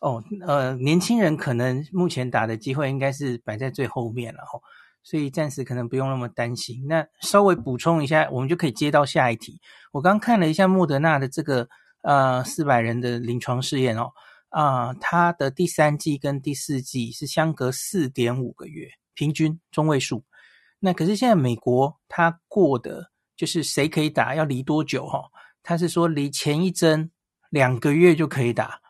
[0.00, 4.58] 哦，呃，年轻人可能目前打的机会应该是摆在最后面了哦，
[5.02, 6.86] 所以暂时可能不用那么担心。
[6.88, 9.60] 那稍微补充一下，我们就可以接到下一题。
[9.92, 11.68] 我刚看了一下莫德纳的这个
[12.02, 14.12] 呃四百人的临床试验哦，
[14.48, 20.24] 啊、呃，它的第三季跟第四季是相隔四点五个月，平均中位数。
[20.80, 25.24] 那可是现在美国他过的就是谁可以打要离多久哈、哦？
[25.62, 27.10] 他是说离前一针
[27.50, 28.80] 两个月就可以打，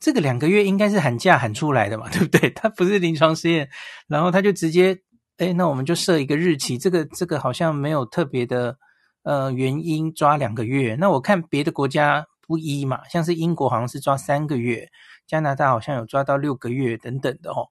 [0.00, 2.50] 这个两个月应该是喊价喊出来的嘛，对不对？
[2.50, 3.70] 他不是临床试验，
[4.08, 5.00] 然后他就直接
[5.38, 8.78] 哎，那我们就设一个日期，这个这个好像没有特别的
[9.22, 10.94] 呃原因抓两个月。
[10.94, 14.88] 那我看别的国家不一嘛，像是英国好像是抓三个月，
[15.26, 17.68] 加拿大好像有抓到六个月等等的哦。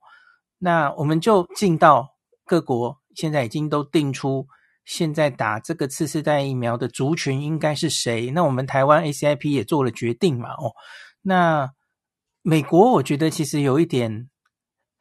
[0.60, 2.08] 那我们就进到
[2.46, 4.46] 各国，现在已经都定出
[4.86, 8.30] 现在打这个次世代疫苗的族群应该是谁。
[8.30, 10.72] 那我们台湾 ACIP 也做了决定嘛，哦，
[11.24, 11.72] 那
[12.44, 14.30] 美国我觉得其实有一点。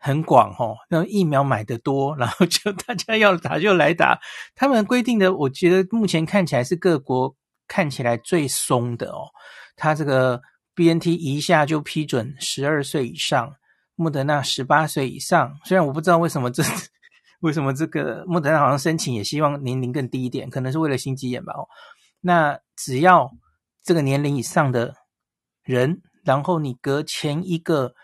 [0.07, 4.21] 很广哦，那疫苗买得多，然后就大家要打就来打。
[4.55, 7.35] 他们规定的，我觉得目前看起来是各国
[7.67, 9.31] 看起来最松的哦。
[9.77, 10.43] 他这个
[10.75, 13.55] BNT 一下就批准十二岁以上，
[13.95, 15.59] 莫德纳十八岁以上。
[15.65, 16.63] 虽然我不知道为什么这
[17.41, 21.55] 为什么这个莫德纳好像申请也希望年龄更低一点，可能是为了心肌炎吧。
[21.55, 21.67] 哦，
[22.21, 23.31] 那只要
[23.83, 24.97] 这个年龄以上的
[25.63, 27.95] 人，然后你隔前一个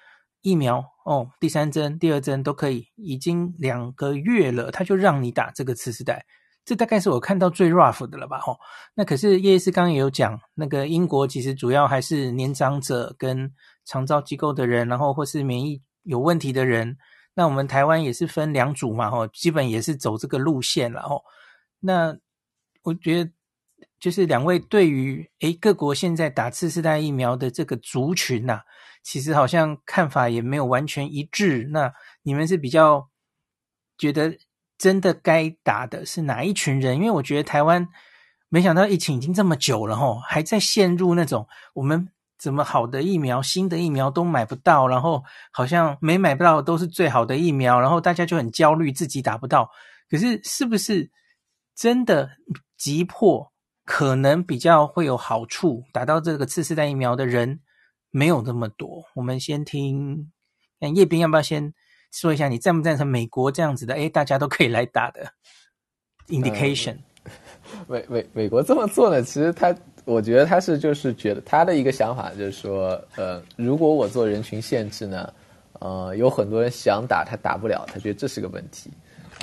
[0.40, 0.82] 疫苗。
[1.10, 6.24] 哦，第三针、第二针都可以，已经两个月了，他就让你打这个次世代，
[6.64, 8.38] 这大概是我看到最 rough 的了吧？
[8.46, 8.56] 哦，
[8.94, 13.52] 那可是叶医师刚刚也有讲，那个英国其实主要还是年长者跟
[13.84, 16.96] 长照机构的人，然后或是免疫有问题的人。
[17.34, 21.20] 那我们台湾也是分两组嘛，哦，基本也是走这个路线了，哦。
[21.80, 22.16] 那
[22.82, 23.30] 我觉得
[23.98, 28.60] 就是两位对于诶各国现在打次世代疫苗的这个族群呐、
[29.02, 31.68] 其实好像看法也没有完全一致。
[31.70, 33.08] 那你们是比较
[33.98, 34.36] 觉得
[34.78, 36.96] 真的该打的是哪一群人？
[36.96, 37.88] 因为我觉得台湾
[38.48, 42.08] 没想到疫情已经这么久了吼，还在陷入那种我们
[42.38, 49.70] 怎么好的疫苗、新的疫苗都买不到，然后好像没买不到都是最好的疫苗，然后大家就很焦虑，自己打不到。
[50.08, 51.10] 可是是不是
[51.74, 52.30] 真的
[52.76, 53.52] 急迫？
[53.86, 57.60] 可能比较会有好处，打到这个次世代疫苗的人？
[58.10, 60.30] 没有那么多，我们先听，
[60.80, 61.72] 看叶斌要不要先
[62.12, 63.94] 说一下，你赞不赞成美国这样子的？
[63.94, 65.32] 哎，大家都可以来打的
[66.28, 66.96] indication。
[67.86, 69.22] 美美美国这么做呢？
[69.22, 75.32] 其实他，我觉得他是就是觉得他的一个想法就是说，呃，如果我做人群限制呢，
[75.80, 78.90] 呃，有很多人想打他打不了，他觉得这是个问题，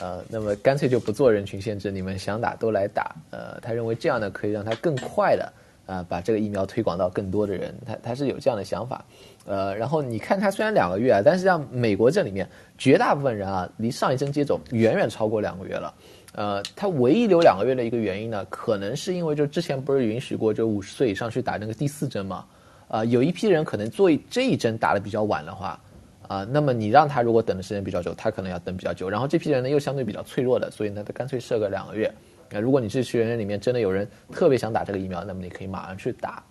[0.01, 5.53] 呃，那么干脆就不做人群限制，你们想打都来打，呃，他认为这样呢可以让他更快的。
[5.87, 9.03] 啊，把这个疫苗推广到更多的人，他他是有这样的想法，
[9.45, 12.47] 呃，然后你看他虽然两个月啊，但是像美国这里面
[12.77, 15.93] 绝大部分人啊，离上一针接种远远超过两个月了，
[16.33, 22.45] 呃，他唯一留两个月的一个原因呢，可能是因为就之前不是允许过就五十岁以上去打那个第四针嘛，
[22.89, 25.79] 啊、呃，有一批人可能做这一针打得比较晚的话，
[26.27, 32.11] 啊、呃，那么你让他如果等的时间比较久，他可能要等比较久，然后这批人呢又相对比较脆弱的，所以呢，他干脆设个两个月。
[32.49, 36.43] 那如果你这群人里面真的有人特别想打这个疫苗，那么你可以马上去打，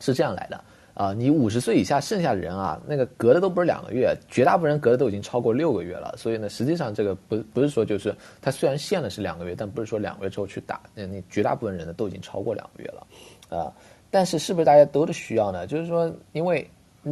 [0.00, 1.12] 是这样来的啊。
[1.12, 6.14] 你五十岁以下剩下的人啊，那个隔的都不是两个月，绝大部分人隔的都已经超过六个月了。
[6.16, 13.72] 所以呢，实际上这个不不是说就是他虽然限了是两个月，但不是说两个月之后去打，那你绝大部分人呢都已经超过两个月了啊。
[14.10, 15.66] 但是是不是大家都是需要呢？
[15.66, 16.68] 就是说，因为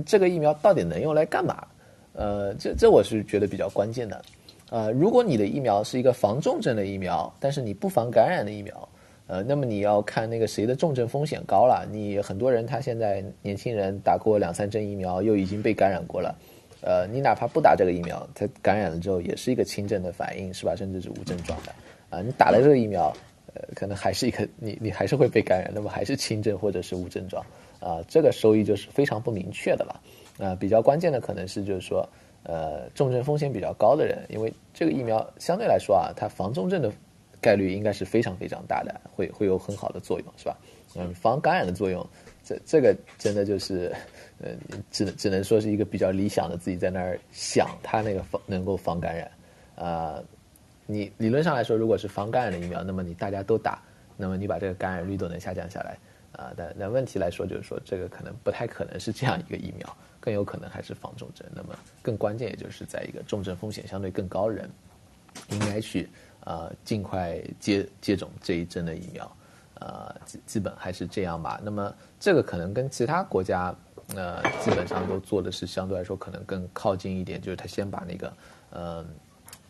[0.06, 1.66] 这个疫苗到底能用来干嘛？
[2.12, 4.22] 呃，这这我是觉得比较关键的。
[4.70, 8.88] 呃，如果你的疫苗是一个防重症的疫苗，但是你不防感染的疫苗，
[9.26, 11.86] 呃，那么你要看那个谁的重症风险高了。
[11.92, 16.34] 你很多人他现在年轻人打过两三针疫苗，又已经被感染过了，
[16.80, 20.74] 呃，你哪怕不打这个疫苗，他感染了之后也是一个轻症的反应，是吧？
[20.74, 21.72] 甚至是无症状的。
[22.10, 23.12] 啊、你打了这个疫苗，
[23.54, 27.44] 呃，可能还是一个你你还是会被感染，那么还是轻症或者是无症状，
[27.80, 30.00] 啊、这个收益就是非常不明确的了。
[30.38, 32.08] 啊、比较关键的可能是就是说。
[32.44, 36.92] 呃，重症风险比较高的人，因为这个疫苗相对来说啊，它防重症的
[37.40, 40.56] 概率应该是非常非常大的，会会有很好的作用，是吧？
[40.96, 42.06] 嗯，防感染的作用，
[42.44, 43.92] 这这个真的就是，
[44.40, 44.50] 呃，
[44.90, 49.30] 只能只能说是一个比较理想的，自己在那儿想它那个防能够防感染，
[49.76, 50.22] 啊、
[50.86, 53.82] 你理论上来说，如果是防感染的疫苗，那么你大家都打，
[54.16, 55.98] 那么你把这个感染率都能下降下来，
[56.32, 59.96] 啊、但但问题来说就是说，这个可能不太可能是这样一个疫苗。
[60.24, 64.70] 更有可能还是防重症，那么更关键也就是在一个重症风险相对更高人，
[65.50, 66.08] 应该去
[66.40, 69.26] 啊、呃、尽快接接种这一针的疫苗，
[69.80, 71.60] 啊、呃、基基本还是这样吧。
[71.62, 73.74] 那么这个可能跟其他国家
[74.14, 78.32] 呃基本上都做的是相对来说可能更靠近一点，就是他先把那个
[78.70, 79.04] 呃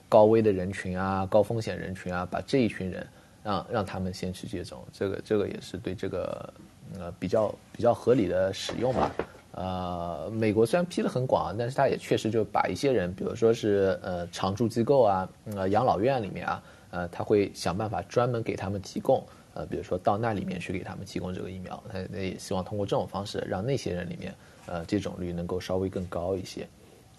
[0.09, 3.05] 高危的人群啊、高风险人群啊，把这一群人
[3.43, 6.55] 让让他们先去接种，这个这个也是对这个
[6.97, 9.11] 呃比较比较合理的使用吧。
[9.57, 19.25] 呃，美国虽然批得很广，但是它也确实就把一些人，比如说是呃常住机构啊，呃养老院里面啊，呃他会想办法专门给他们提供，
[19.55, 24.35] 呃比如说到那里面去给他们提供这个疫苗，他也希望通过这种方式让那些人里面，
[24.67, 26.67] 呃接种率能够稍微更高一些，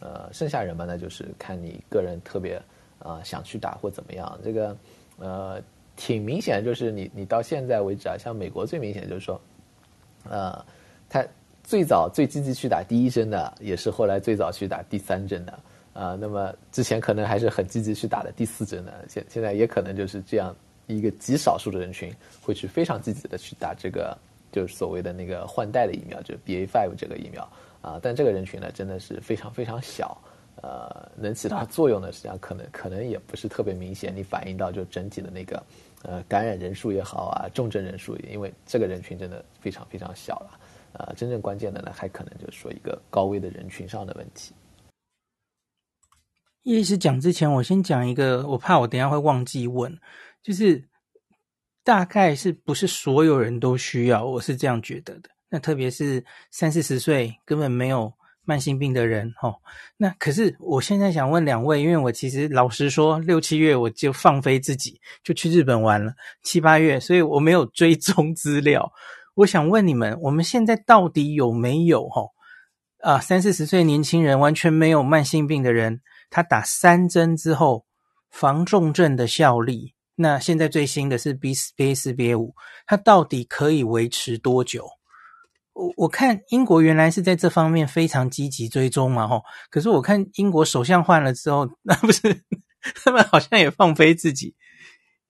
[0.02, 2.58] 呃剩下人嘛，那就是看你个人特别
[3.00, 4.78] 啊、呃、想去打或怎么样，这个
[5.20, 5.62] 呃
[5.96, 9.40] 挺明显，就是你你到现在为止啊，像美国最明显就是说，
[10.30, 10.66] 呃
[11.08, 11.26] 他。
[11.66, 15.52] 最早最积极去打第一针的，也是后来最早去打第三针的
[15.94, 16.18] 啊、呃。
[16.18, 20.56] 那么之前可能还是很积极去打的第四针的，现现在也可能就是这样
[20.86, 24.16] 一个极少数的人群会去非常积极的去打这个，
[24.52, 27.48] 就是所谓的那个换代的疫苗，就是 BA.5 这个疫苗
[27.82, 30.18] 啊、但这个人群呢，真的是非常非常小，
[30.62, 34.12] 呃，能起到作用的实际上可能可能也不是特别明显。
[34.16, 35.64] 你反映到就整体的那个
[36.02, 40.60] 呃感染人数也好啊，重症人数也，因为这个人群真的非常非常小了。
[40.98, 44.54] 呃，真正关键的呢，还可能就是说一个高危的人群上的问题。
[46.64, 49.96] 叶医师讲之前，我先讲一个，我怕我等下会忘记问，
[50.42, 50.84] 就是
[51.84, 54.26] 大概是不是所有人都需要？
[54.26, 55.30] 我是这样觉得的。
[55.50, 58.12] 那特别是三四十岁根本没有
[58.44, 59.56] 慢性病的人，哦，
[59.96, 68.92] 那可是我现在想问两位，因为我其实老实说，六七月我就放飞自己，就去日本玩了，七八月，所以我没有追踪资料。
[69.36, 72.32] 我想问你们，我们现在到底有没有齁
[73.02, 77.86] 啊三四十岁年轻人完全没有慢性病的人，他打三针之后
[78.32, 79.94] 防重症的效力？
[80.16, 82.56] 那现在最新的是 B 四 B 四 B 五，
[82.88, 84.88] 它到底可以维持多久？
[85.74, 92.22] 我我看英国原来是在这方面非常积极追踪嘛齁，可是我看英国首相换了之后，那不是
[93.04, 94.56] 他们好像也放飞自己。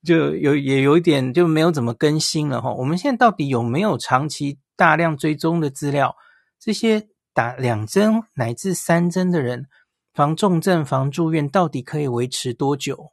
[0.06, 2.74] 就有也有一点就没有怎么更新了哈。
[2.74, 6.16] 我们现在到底有没有长期大量追踪的资料？
[6.60, 9.66] 这些打两针乃至三针的人，
[10.14, 13.12] 防重症、防住院，到底可以维持多久？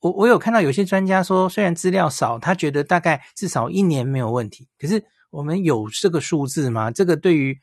[0.00, 4.68] 我我有看到有些专家说，虽然资料少，他觉得大概至少一年没有问题。
[4.78, 6.90] 可是我们有这个数字吗？
[6.90, 7.58] 这个对于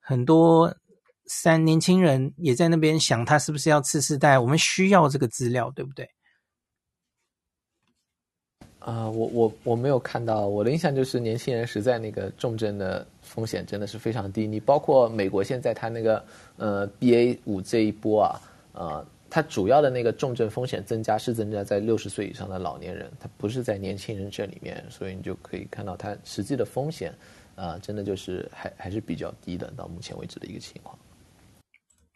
[0.00, 0.74] 很多
[1.26, 4.38] 三年轻人也在那边想，他是不是要次世代？
[4.38, 6.08] 我们需要这个资料，对不对？
[8.84, 14.46] 啊、我我我没有看到，我的印象就是年轻人实在那个重症的风险真的是非常低。
[14.46, 16.22] 你包括美国现在它那个
[16.58, 18.38] 呃 BA 五这一波啊，
[18.74, 27.10] 呃，它主要的那个重症风险增加是增加在六十岁以上的老年人，它不是在年轻人这里面，所以你就可以看到它实际的风险
[27.56, 30.94] 啊、真的就是还还是比较低的，到目前为止的一个情况。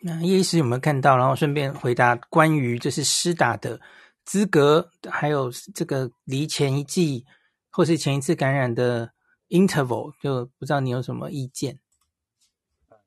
[0.03, 1.17] 那叶医师有没有看到？
[1.17, 3.81] 然后顺便回答关于这是施打的。
[4.29, 7.25] 资格还有这个离前一季
[7.71, 9.11] 或是前一次感染的
[9.49, 11.79] interval，就不知道你有什么意见？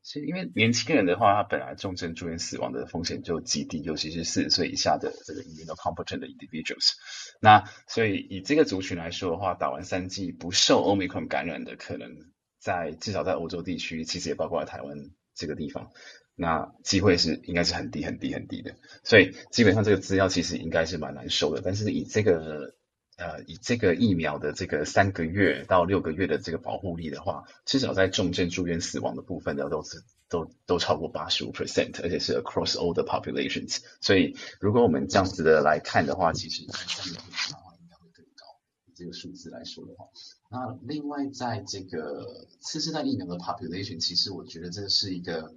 [0.02, 6.94] 其实因为年轻人的话，他本来重症住院死亡的风险就极低，尤其是四十岁以下的这个 independent individuals。
[7.40, 12.10] 那所以以这个族群来说的话，打完三剂不受 Omicron 感染的可能
[12.58, 14.98] 在至少在欧洲地区，其实也包括在台湾
[15.36, 15.92] 这个地方。
[16.36, 21.62] 那机会是应该是很低很低很低的，所以基本上这个资料其实应该是蛮难收的。
[21.64, 22.74] 但是以这个
[23.18, 33.80] 呃以这个疫苗的这个三个月到六个月的这个保护力的话，至少在重症住院死亡的部分呢，都是都都超过八十五 percent，而且是 across all the populations。
[34.00, 37.18] 所以如果我们这样子的来看的话，其实三个月
[37.52, 38.46] 的话应该会更高。
[38.88, 40.08] 以这个数字来说的话，
[40.50, 45.54] 那另外在这个次世代疫苗的 population，其实我觉得这个是一个。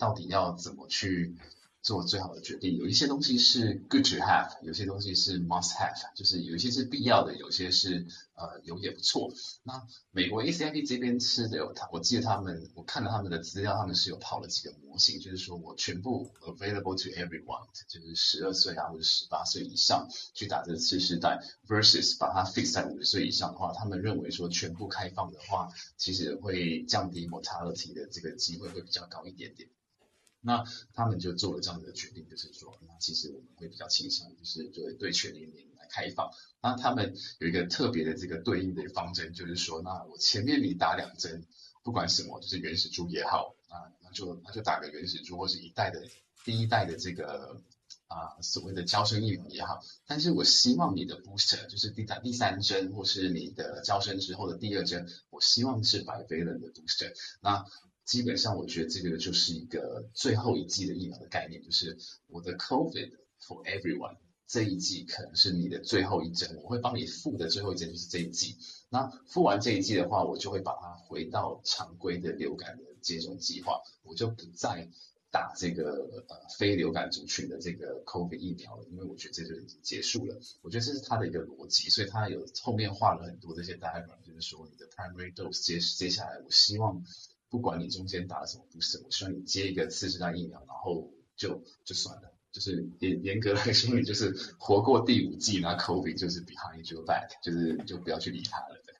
[0.00, 1.36] 到底要怎么去
[1.82, 2.76] 做最好的决定？
[2.76, 9.32] 有一些东西是 good to have，有些东西是 must have，就是有一些是必要的，有些是呃有也不错。
[9.62, 29.70] 那美国 ACIP 这边吃的有他，我记得他们我看了他们的资料，他们是有跑了几个模型，就是说我全部 available to everyone，就是十二岁啊或者十八岁以上去打这个次世代，versus 把它 fix 在五十岁以上的话，他们认为说全部开放的话，其实会降低 mortality 的这个机会会比较高一点点。
[30.42, 30.64] 那
[30.94, 36.30] 他们就做了这样的决定，就是说，那其实我们会比较倾向，就是就会对全年龄来开放。
[36.62, 41.46] 那他们有一个特别的这个对应的方针，就是说，那我前面你打两针，
[41.82, 46.02] 不管什么，就是原始株也好，啊，那就那就打个原始株，或是一代的
[46.44, 47.60] 第一代的这个
[48.06, 49.82] 啊所谓的交生疫苗也好。
[50.06, 57.12] 但是我希望你的 booster 就是第打第三针，或是你的交生之后的第二针，我希望是 bivalent 的 booster。
[57.42, 57.66] 那
[58.10, 61.96] 基本上，我觉得这个就是一个最后一季的疫苗的概念，就是
[62.26, 64.16] 我的 COVID for everyone
[64.48, 68.56] 这一季可能是你的最后一针，我会帮你付的最后一针就是这一季。
[68.88, 74.88] 那付完这一季的话，我就会把它回到常规的流感的接种计划，我就不再
[75.30, 80.40] 打这个呃非流感族群的这个 COVID 疫苗了，因为我觉得这就已经结束了。
[80.62, 87.04] 我觉得这是它的一个逻辑，所以它有后面画了很多这些 diagram，就是说你的 primary dose 接接下来，我希望。
[87.50, 98.94] 不管你中间打了什么不是，我希望你接一个次世代疫苗，然后就就算了，就是严严格来说，你就是活过第五季，那 COVID 就是 behind your back，就是就不要去理他了，对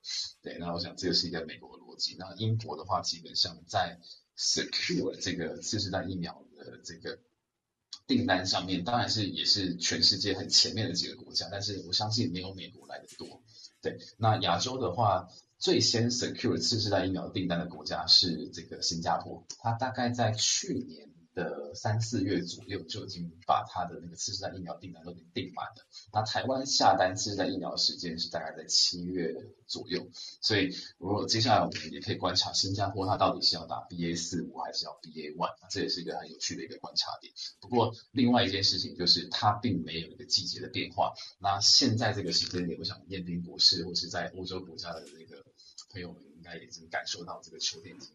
[0.53, 0.59] 对。
[0.59, 2.16] 那我想这个是一个美国的逻辑。
[2.18, 4.01] 那英国的话，基本上在
[4.36, 7.18] secure 这个次世代疫苗的这个
[8.07, 13.42] 订单上面，当然是也是全世界很前面的几个国家，但是我相信没有美国来的多。
[13.82, 15.28] 对，那亚洲的话，
[15.61, 21.09] 最先 secure 次世代疫苗订单的国家是这个新加坡，它大概在去年。
[21.33, 25.87] 的三四月左右就已经把他的那个次世代疫苗订单都给订满了。
[26.13, 29.33] 那台湾下单次世代疫苗的时间是大概在七月
[29.69, 30.11] 左右，
[30.43, 37.33] 所以如果接下来我们也可以观察新加坡它到底是要打 BA 四五还是要 BA one，这也是一个很有趣的一个观察点。
[37.61, 41.13] 不过另外一件事情就是它并没有一个季节的变化。
[41.39, 45.45] 那现在这个时间点，我想彦斌博士或是在欧洲国家的那个
[45.93, 48.11] 朋友们应该也已经感受到这个秋天已经。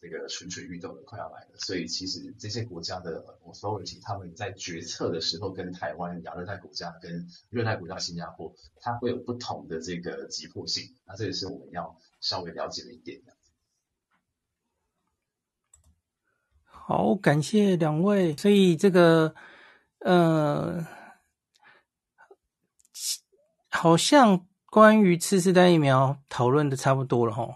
[0.00, 13.22] 这个蠢蠢欲动的快要来了，所以其实这些国家的 authority 他们在决策的时候，跟台湾亚热带国家跟热带国家新加坡，它会有不同的这个急迫性，那这也是我们要稍微了解的一点。
[16.66, 18.36] 好，感谢两位。
[18.36, 19.34] 所以这个
[20.00, 20.86] 呃，
[23.70, 27.48] 好像关于次世代疫苗讨论的差不多了哈。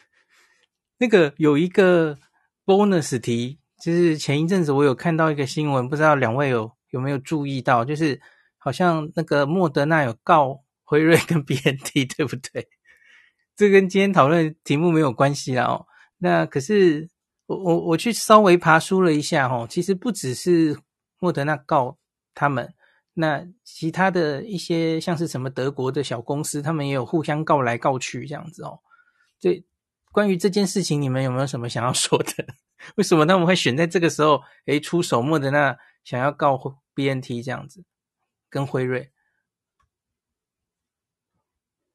[0.96, 2.16] 那个有一个
[2.64, 7.84] bonus 题，就是前一阵子我有看到一个新闻，不知道两位有有没有注意到？
[7.84, 8.18] 就是
[8.56, 12.68] 好像那个莫德纳有告辉瑞跟 BNT，对不对？
[13.54, 15.86] 这跟今天讨论题目没有关系啦哦。
[16.16, 17.06] 那可是
[17.44, 20.78] 我我我去稍微爬书了一下哦，其实不只是
[21.18, 21.98] 莫德纳告
[22.34, 22.72] 他们，
[23.14, 28.80] 那其他的一些像是什么德国的小公司，他们也有互相告来告去这样子哦。
[29.40, 29.64] 对。
[30.12, 32.46] 关于这件事情，你们有没有什么想要说的？
[32.94, 35.20] 为什么他们会选在这个时候，诶出手？
[35.20, 36.56] 莫德纳想要告
[36.94, 37.82] BNT 这样子，
[38.48, 39.10] 跟辉瑞？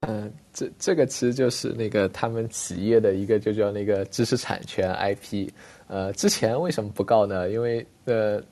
[0.02, 5.50] 嗯、这这个其实就是那个他们企业的一个就叫那个知识产权 IP。
[5.88, 7.50] 呃，之前为什么不告呢？
[7.50, 8.44] 因为呃。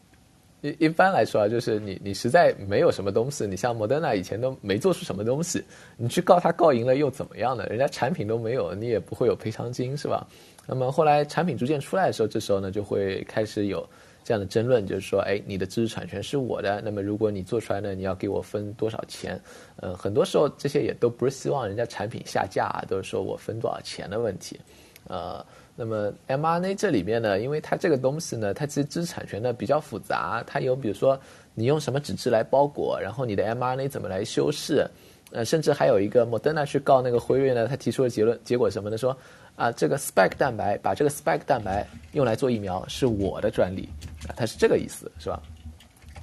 [0.61, 5.63] 一一般来说啊，就是你你实在没有什么东西，你像莫德纳以前都没做出什么东西，
[5.97, 7.63] 你去告他告赢了又怎么样呢？
[7.67, 10.27] 人家产品都没有，你也不会有赔偿金，是吧？
[10.65, 13.87] 那么后来产品逐渐出来的时候，这时候呢就会开始有
[14.23, 19.39] 这样的争论，就是说，哎，你的知识产权是我的，那么如果你做出来呢，你要给我分多少钱？
[19.81, 24.59] 嗯，很多时候这些也都不是希望人家产品下架啊，都是说我分多少钱的问题，
[25.07, 25.45] 呃。
[25.79, 31.17] 那么 mRNA 这里面呢，因为它这个东西呢，它其实知识产权呢比较复杂，它有比如说
[31.53, 34.83] 你用什么纸质来包裹，然后你的 mRNA 怎么来修饰，
[35.31, 38.97] 呃，甚至还有一个莫德纳去告那个辉瑞呢，他提出的结论结果什么呢？
[38.97, 39.15] 说
[39.55, 43.87] 啊，这个 spike 蛋白把这个 spike 蛋白用来做疫苗是我的专利
[44.27, 45.39] 啊，它是这个意思，是吧？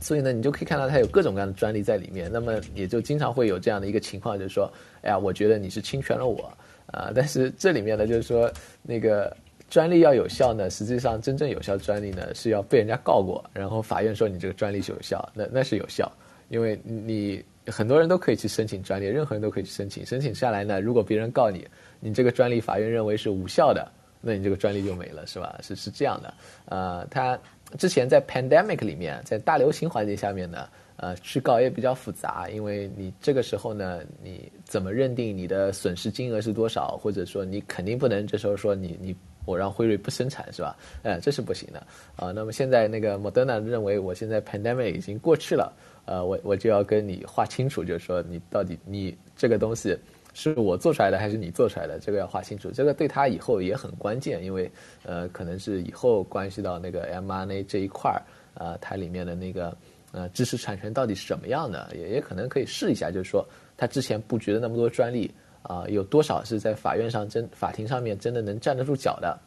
[0.01, 4.69] 所以呢，你就可以看到它有各种各样的专利在里面，那么也就经常会有这样的一个情况，就是说，
[5.03, 6.53] 哎呀，我觉得你是侵权了我
[6.87, 8.51] 啊，但是这里面呢，就是说
[8.83, 9.33] 那个。
[9.71, 16.11] 专利要有效呢，实际上真正有效专利呢是要被人家告过，然后法院说你这个专利是有效，那那是有效，
[16.49, 21.67] 因为你很多人都可以去申请专利，任何人都可以去申请，申请下来呢，如果别人告你，
[21.99, 23.91] 你这个专利法院认为是无效的，
[24.21, 25.59] 那你这个专利就没了，是吧？
[25.61, 26.35] 是是这样的，
[26.67, 27.37] 呃，他
[27.77, 39.17] 之前在 pandemic 里面，在大流行环境下面呢，呃，去告也比较复杂，因为你这个时候呢，你怎么认定你的损失金额是多少，或者说你肯定不能这时候说你你。
[39.45, 40.77] 我让辉瑞不生产是吧？
[41.03, 41.87] 嗯，这是不行的
[42.17, 42.33] 啊。
[42.33, 45.73] 那么现在那个莫德纳认为，我现在 pandemic 已经过去了，
[46.05, 49.97] 呃，我我就要跟你划清楚，就是说你到底你这个东西
[50.33, 52.71] 是我做出来的还是你做出来的，这个要划清楚。
[52.71, 54.71] 这个对他以后也很关键，因为
[55.05, 58.23] 呃，可能是以后关系到那个 mRNA 这一块儿，
[58.55, 59.77] 呃，它里面的那个
[60.13, 65.31] 呃知识产权到底是怎么样的，也也可能可以试一下，就是说他之前布局的那么多专利。
[65.65, 69.39] 啊、有多少是在法院上真法庭上面真的能站得住脚的，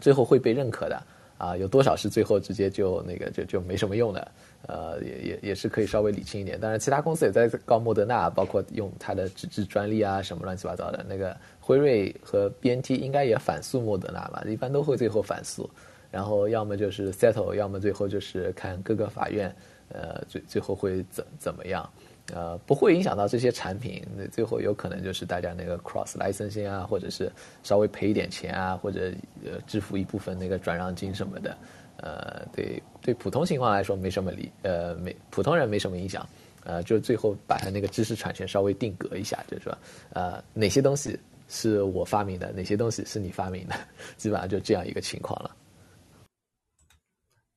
[0.00, 1.02] 最后会被认可的
[1.36, 4.32] 啊、有多少是最后直接就那个就就没什么用的？
[4.66, 6.58] 呃，也也也是可以稍微理清一点。
[6.58, 11.04] 当然，其他公司也在告莫德纳，包括用它的纸质专利啊什么乱七八糟的。
[11.06, 14.42] 那个辉瑞和 BNT 应该也反诉莫德纳吧？
[14.46, 15.68] 一般都会最后反诉，
[16.10, 19.54] 然后要么就是 settle，要么最后就是看各个法院，
[19.88, 21.86] 呃，最最后会怎怎么样。
[22.32, 27.30] 呃，不会影响到这些产品，那最后有可能就是大家那个 cross licensing 啊，或者是
[27.62, 29.12] 稍微赔一点钱啊，或者
[29.44, 31.56] 呃支付一部分那个转让金什么的，
[31.98, 36.26] 呃，对对，普通情况来说没什么理，呃，没普通人没什么影响，
[36.64, 39.76] 呃，就最后把它那个知识产权稍微定格一下，就是说，
[40.14, 41.18] 呃，哪些东西
[41.48, 43.74] 是我发明的，哪些东西是你发明的，
[44.16, 45.54] 基本上就这样一个情况了。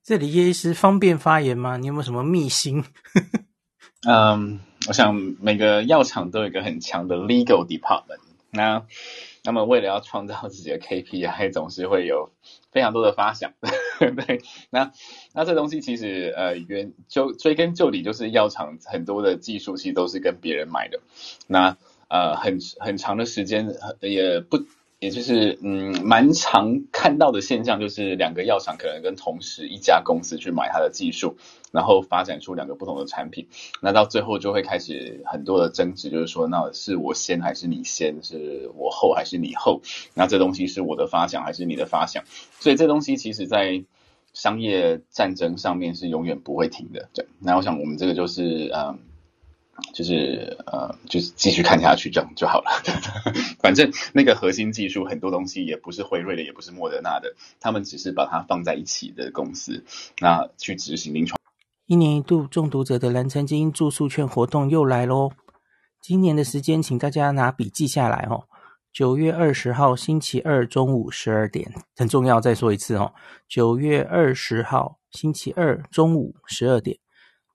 [0.03, 1.77] 这里叶医师方便发言吗？
[1.77, 2.83] 你有没有什么秘辛？
[4.05, 8.19] 嗯我想每个药厂都有一个很强的 legal department。
[8.51, 8.85] 那
[9.43, 12.31] 那么为了要创造自己的 KPI， 总是会有
[12.71, 13.53] 非常多的发想。
[13.99, 14.91] 对，那
[15.33, 20.99] 那这东西其实呃，原就追根究底，就是药厂很多的技术其实都是跟别人买的。
[21.47, 21.77] 那
[22.09, 24.65] 呃，很很长的时间也不。
[24.99, 31.37] 也就是，嗯，蛮常看到的现象，就是两个药厂可能跟同时一家公司去买它的技术，
[31.71, 33.47] 然后发展出两个不同的产品，
[33.79, 39.81] 那到最后就会开始很多的争执，就是说，那是我先还是你先，是我后还是你后？
[40.15, 42.23] 那这东西是我的发想还是你的发想？
[42.59, 43.83] 所以这东西其实在
[44.33, 47.07] 商业战争上面是永远不会停的。
[47.13, 48.97] 对，那我想我们这个就是，嗯。
[49.93, 52.71] 就是呃，就是继续看下去这样就好了。
[53.59, 59.83] 反正那个核心技术很多东西也不是辉瑞的，也不是莫德纳的，他们只是把它放在一起的公司，
[60.19, 61.37] 那去执行临床。
[61.85, 65.31] 一年一度中毒者的蓝橙金住宿券活动又来喽！
[66.01, 68.43] 今年的时间，请大家拿笔记下来哦。
[68.91, 73.13] 九月二十号星期二中午十二点，很重要，再说一次哦。
[73.47, 76.97] 九月二十号星期二中午十二点。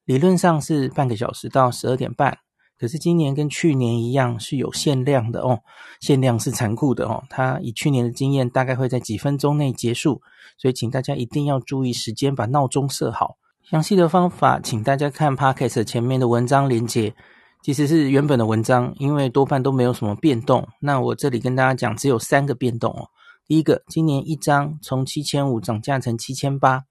[0.05, 2.38] 理论上是半个小时到十二点半，
[2.76, 5.61] 可是今年跟去年一样是有限量的哦，
[6.00, 7.22] 限量是残酷的哦。
[7.30, 10.20] 它以去年的经验，大概会在几分钟内结束，
[10.59, 13.36] 所以请大家一定要注意时间，把闹钟设好。
[13.62, 17.14] 详细的方法，请大家看 Podcast 前面的文章连接，
[17.62, 20.66] 其实是原本的文章，因为多半都没有什么变动。
[20.80, 23.09] 那我这里跟大家讲，只有三个变动哦。
[23.46, 26.82] 第一个，今年一张从七千五涨价成七千八。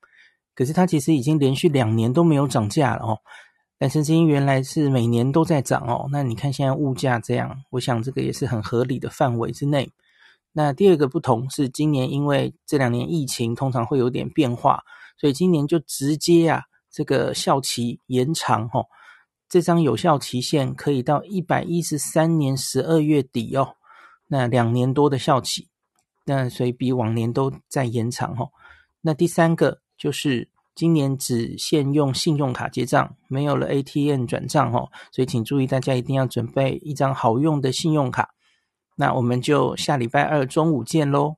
[0.61, 3.17] 可是它其实已经连续两年都没有涨价了哦。
[3.79, 6.07] 蓝橙金原来是每年都在涨哦。
[6.11, 9.91] 那你看现在物价这样，我想这个也是很合理的范围之内。
[10.51, 14.83] 那第二个不同是，今年因为这两年疫情通常会有点变化，
[15.17, 18.85] 所以今年就直接啊这个效期延长哦。
[19.49, 23.77] 这张有效期限可以到一百一十三年十二月底哦。
[24.27, 25.69] 那两年多的效期，
[26.23, 28.51] 那所以比往年都在延长哦。
[29.01, 29.79] 那第三个。
[30.01, 38.29] 就是今年只限用信用卡结账，没有了 ATM 转账哦，所以请注意，大家一定要准备一张好用的信用卡。
[38.95, 41.35] 那我们就下礼拜二中午见喽。